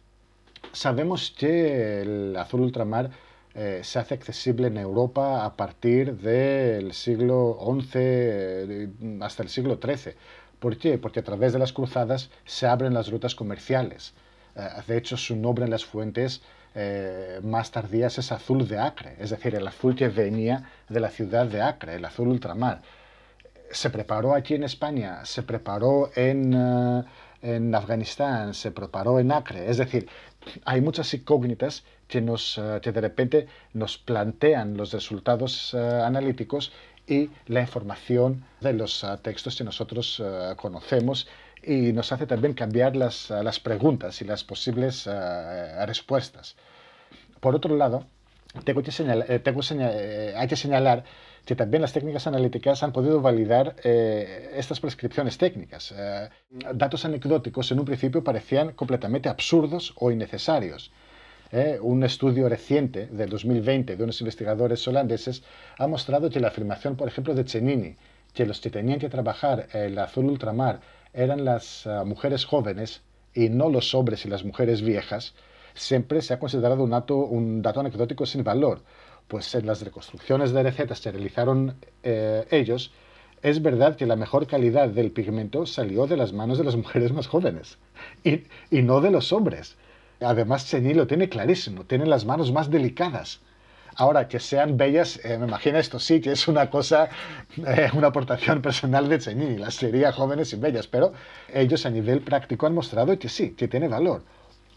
[0.72, 3.08] Sabemos que el azul ultramar
[3.54, 8.90] eh, se hace accesible en Europa a partir del siglo XI
[9.22, 10.12] hasta el siglo XIII.
[10.58, 10.98] ¿Por qué?
[10.98, 14.12] Porque a través de las cruzadas se abren las rutas comerciales.
[14.86, 16.42] de hecho, su nombre en las fuentes
[17.42, 21.46] más tardías es azul de Acre, es decir, el azul que venía de la ciudad
[21.46, 22.82] de Acre, el azul ultramar.
[23.70, 26.52] Se preparó aquí en España, se preparó en
[27.42, 29.70] en Afganistán, se preparó en Acre.
[29.70, 30.08] Es decir,
[30.64, 36.72] hay muchas incógnitas que, nos, que de repente nos plantean los resultados analíticos
[37.06, 40.22] y la información de los textos que nosotros
[40.56, 41.28] conocemos
[41.62, 45.08] y nos hace también cambiar las, las preguntas y las posibles
[45.86, 46.56] respuestas.
[47.40, 48.06] Por otro lado,
[48.64, 48.90] tengo que
[49.42, 49.60] tengo
[50.36, 51.04] hay que señalar
[51.44, 55.92] que también las técnicas analíticas han podido validar eh, estas prescripciones técnicas.
[55.96, 56.28] Eh,
[56.74, 60.92] datos anecdóticos en un principio parecían completamente absurdos o innecesarios.
[61.52, 65.42] Eh, un estudio reciente de 2020 de unos investigadores holandeses
[65.78, 67.96] ha mostrado que la afirmación, por ejemplo, de Chenini,
[68.32, 70.80] que los que tenían que trabajar el azul ultramar
[71.12, 73.02] eran las mujeres jóvenes
[73.34, 75.34] y no los hombres y las mujeres viejas,
[75.74, 78.82] siempre se ha considerado un dato, un dato anecdótico sin valor,
[79.30, 82.92] pues en las reconstrucciones de recetas que realizaron eh, ellos,
[83.42, 87.12] es verdad que la mejor calidad del pigmento salió de las manos de las mujeres
[87.12, 87.78] más jóvenes
[88.24, 88.42] y,
[88.82, 89.76] no de los hombres.
[90.20, 93.40] Además, Chenil lo tiene clarísimo, tiene las manos más delicadas.
[93.94, 97.08] Ahora, que sean bellas, eh, me imagino esto sí, que es una cosa,
[97.56, 101.12] eh, una aportación personal de Chenil, las sería jóvenes y bellas, pero
[101.54, 104.24] ellos a nivel práctico han mostrado que sí, que tiene valor.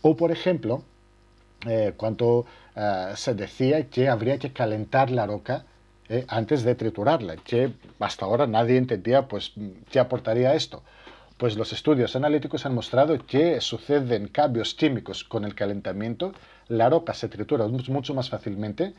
[0.03, 0.83] O, por ejemplo,
[1.95, 2.45] cuando
[2.75, 5.65] eh, se decía que habría que calentar la roca
[6.09, 9.53] eh, antes de triturarla, que hasta ahora nadie entendía pues,
[9.91, 10.83] qué aportaría esto.
[11.37, 16.33] Pues los estudios analíticos han mostrado que suceden cambios químicos con el calentamiento,
[16.67, 18.93] la roca se tritura mucho más fácilmente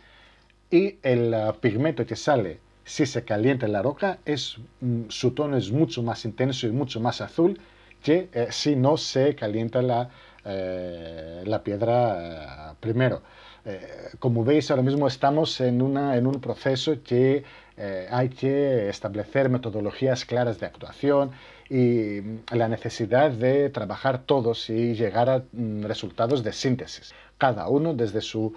[0.70, 5.70] y el pigmento que sale si se calienta la roca, es, mm, su tono es
[5.70, 7.58] mucho más intenso y mucho más azul
[8.02, 10.10] que si no se calienta la,
[10.44, 13.22] eh, la piedra eh, primero.
[13.66, 17.44] Eh, como veis, ahora mismo estamos en, una, en un proceso que
[18.10, 21.32] hay que establecer metodologías claras de actuación
[21.68, 22.20] y
[22.52, 28.20] la necesidad de trabajar todos y llegar a mm, resultados de síntesis, cada uno desde
[28.20, 28.54] su,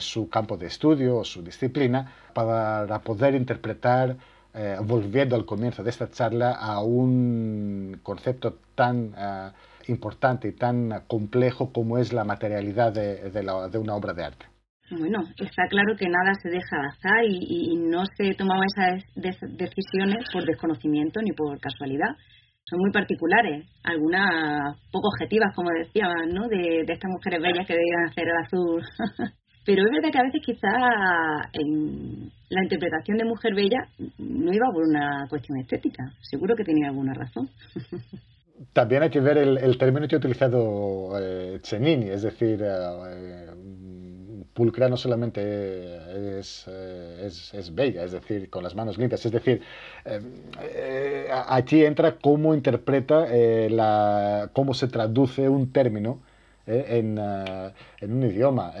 [0.00, 4.16] su campo de estudio o su disciplina, para poder interpretar
[4.82, 9.14] volviendo al comienzo de esta charla a un concepto tan
[9.88, 14.46] importante y tan complejo como es la materialidad de, de, una obra de arte.
[14.90, 20.24] Bueno, está claro que nada se deja al azar y, no se toman esas decisiones
[20.32, 22.16] por desconocimiento ni por casualidad.
[22.64, 26.48] Son muy particulares, algunas poco objetivas, como decía, ¿no?
[26.48, 28.82] de, de estas mujeres bellas que debían hacer el azul.
[29.68, 30.70] Pero es verdad que a veces quizá
[31.52, 33.80] en la interpretación de mujer bella
[34.16, 36.04] no iba por una cuestión estética.
[36.22, 37.50] Seguro que tenía alguna razón.
[38.72, 43.46] También hay que ver el, término que ha utilizado eh, es decir, eh,
[44.52, 49.30] pulcra no solamente es, eh, es, es, bella, es decir, con las manos limpias, es
[49.30, 49.62] decir,
[50.04, 53.26] eh, aquí entra cómo interpreta
[53.70, 56.20] la, cómo se traduce un término
[56.66, 57.18] en,
[58.00, 58.72] en, un idioma.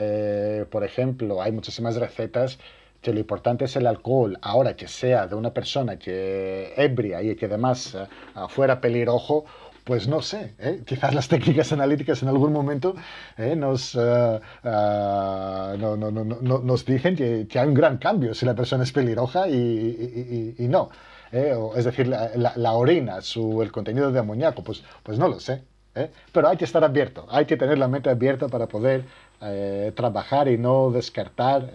[0.70, 2.58] por ejemplo, hay muchísimas recetas
[3.00, 7.36] que lo importante es el alcohol, ahora que sea de una persona que ebria y
[7.36, 7.96] que además
[8.48, 9.44] fuera pelirrojo,
[9.88, 10.82] pues no sé, ¿eh?
[10.84, 12.94] quizás las técnicas analíticas en algún momento
[13.38, 13.56] ¿eh?
[13.56, 18.54] nos, uh, no, no, no, nos dicen que, que, hay un gran cambio si la
[18.54, 20.90] persona es pelirroja y, y, y, no.
[21.32, 21.54] ¿eh?
[21.74, 25.62] es decir, la, la, orina, su, el contenido de amoníaco, pues, pues no lo sé.
[26.32, 29.04] Pero hay que estar abierto, hay que tener la mente abierta para poder
[29.94, 31.72] trabajar y no descartar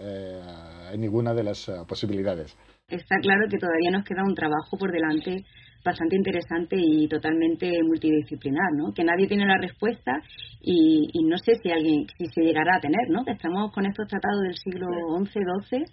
[0.96, 2.56] ninguna de las posibilidades.
[2.88, 5.44] Está claro que todavía nos queda un trabajo por delante
[5.84, 8.92] bastante interesante y totalmente multidisciplinar, ¿no?
[8.94, 10.12] Que nadie tiene la respuesta
[10.60, 13.22] y, no sé si alguien, si se llegará a tener, ¿no?
[13.26, 14.86] Estamos con estos tratados del siglo
[15.18, 15.84] XI, XII,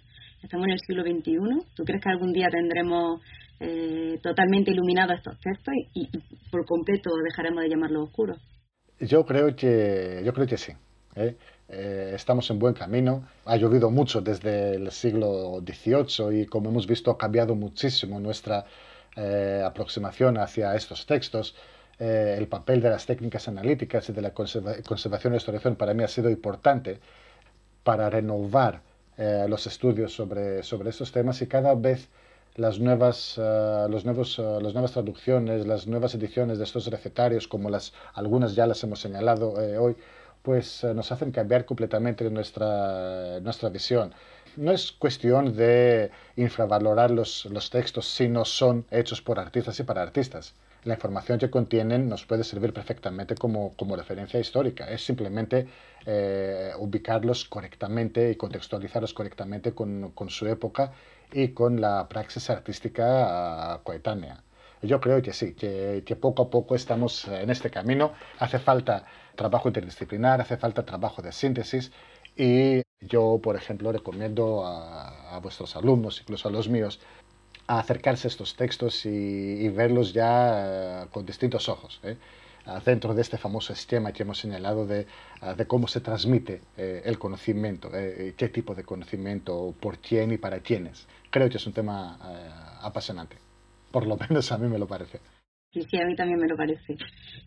[0.42, 1.74] estamos en el siglo XXI.
[1.76, 3.20] ¿Tú crees que algún día tendremos
[3.60, 6.08] eh, totalmente iluminados estos textos y,
[6.50, 8.38] por completo dejaremos de llamarlos oscuros?
[8.98, 10.72] Yo creo que, yo creo que sí.
[11.16, 11.36] ¿eh?
[11.68, 13.26] Eh, estamos en buen camino.
[13.44, 18.64] Ha llovido mucho desde el siglo XVIII y como hemos visto ha cambiado muchísimo nuestra
[19.16, 21.54] eh, aproximación hacia estos textos,
[21.98, 26.02] eh, el papel de las técnicas analíticas y de la conservación y restauración para mí
[26.02, 26.98] ha sido importante
[27.84, 28.80] para renovar
[29.18, 32.08] eh, los estudios sobre, sobre estos temas y cada vez
[32.56, 37.94] las nuevas, los nuevos, las nuevas traducciones, las nuevas ediciones de estos recetarios, como las,
[38.12, 39.96] algunas ya las hemos señalado hoy,
[40.42, 44.12] pues nos hacen cambiar completamente nuestra, nuestra visión
[44.56, 49.82] no es cuestión de infravalorar los, los, textos si no son hechos por artistas y
[49.82, 50.54] para artistas.
[50.84, 54.90] La información que contienen nos puede servir perfectamente como, como referencia histórica.
[54.90, 55.68] Es simplemente
[56.06, 60.92] eh, ubicarlos correctamente y contextualizarlos correctamente con, con, su época
[61.32, 64.42] y con la praxis artística coetánea.
[64.82, 68.12] Yo creo que sí, que, que poco a poco estamos en este camino.
[68.40, 69.04] Hace falta
[69.36, 71.92] trabajo interdisciplinar, hace falta trabajo de síntesis
[72.36, 77.00] Y yo, por ejemplo, recomiendo a, vuestros alumnos, incluso a los míos,
[77.66, 82.00] acercarse a estos textos y, verlos ya eh, con distintos ojos.
[82.02, 82.16] ¿eh?
[82.84, 85.08] dentro de este famoso esquema que hemos señalado de,
[85.56, 90.60] de cómo se transmite eh, el conocimiento, qué tipo de conocimiento, por quién y para
[90.60, 91.08] quiénes.
[91.30, 92.18] Creo que es un tema
[92.80, 93.36] apasionante.
[93.90, 95.18] Por lo menos a mí me lo parece.
[95.72, 96.96] Sí, sí, a mí también me lo parece.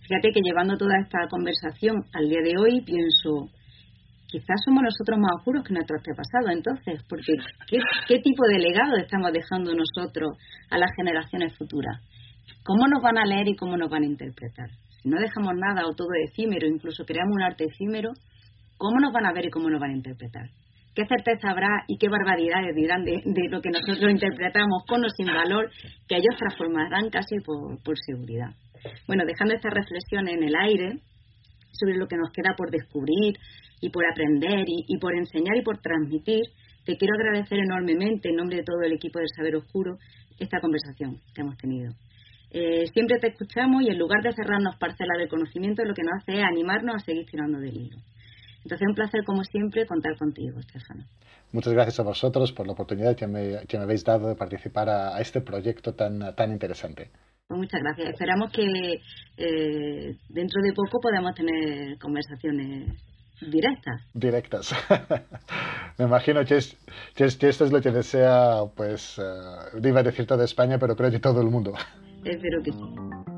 [0.01, 3.49] Fíjate que llevando toda esta conversación al día de hoy, pienso,
[4.35, 7.39] quizás somos nosotros más oscuros que nuestro antepasado, entonces, porque
[7.71, 10.35] ¿qué, tipo de legado estamos dejando nosotros
[10.69, 12.03] a las generaciones futuras?
[12.65, 14.67] ¿Cómo nos van a leer y cómo nos van a interpretar?
[15.01, 18.11] Si no dejamos nada o todo efímero, incluso creamos un arte efímero,
[18.77, 20.49] ¿cómo nos van a ver y cómo nos van a interpretar?
[20.93, 25.27] ¿Qué certeza habrá y qué barbaridades dirán de, lo que nosotros interpretamos con o sin
[25.27, 25.69] valor
[26.07, 28.51] que ellos transformarán casi por seguridad?
[29.07, 30.99] Bueno, dejando esta reflexión en el aire
[31.79, 33.37] sobre lo que nos queda por descubrir,
[33.81, 36.43] y por aprender y, por enseñar y por transmitir,
[36.85, 39.97] te quiero agradecer enormemente en nombre de todo el equipo del Saber Oscuro
[40.39, 41.93] esta conversación que hemos tenido.
[42.51, 46.21] Eh, siempre te escuchamos y en lugar de cerrarnos parcelas del conocimiento, lo que nos
[46.21, 47.97] hace es animarnos a seguir tirando del hilo.
[48.63, 51.05] Entonces, un placer, como siempre, contar contigo, Estefano.
[51.51, 55.41] Muchas gracias a vosotros por la oportunidad que me, habéis dado de participar a, este
[55.41, 57.11] proyecto tan, tan interesante.
[57.47, 58.09] Pues muchas gracias.
[58.09, 59.01] Esperamos que
[59.37, 62.89] eh, dentro de poco podamos tener conversaciones
[63.39, 64.01] directas.
[64.13, 64.73] Directas.
[65.99, 66.77] Me imagino que, es,
[67.15, 71.11] que, esto es lo que desea, pues, uh, iba a decir toda España, pero creo
[71.11, 71.73] que todo el mundo.
[72.23, 73.34] Espero que sí.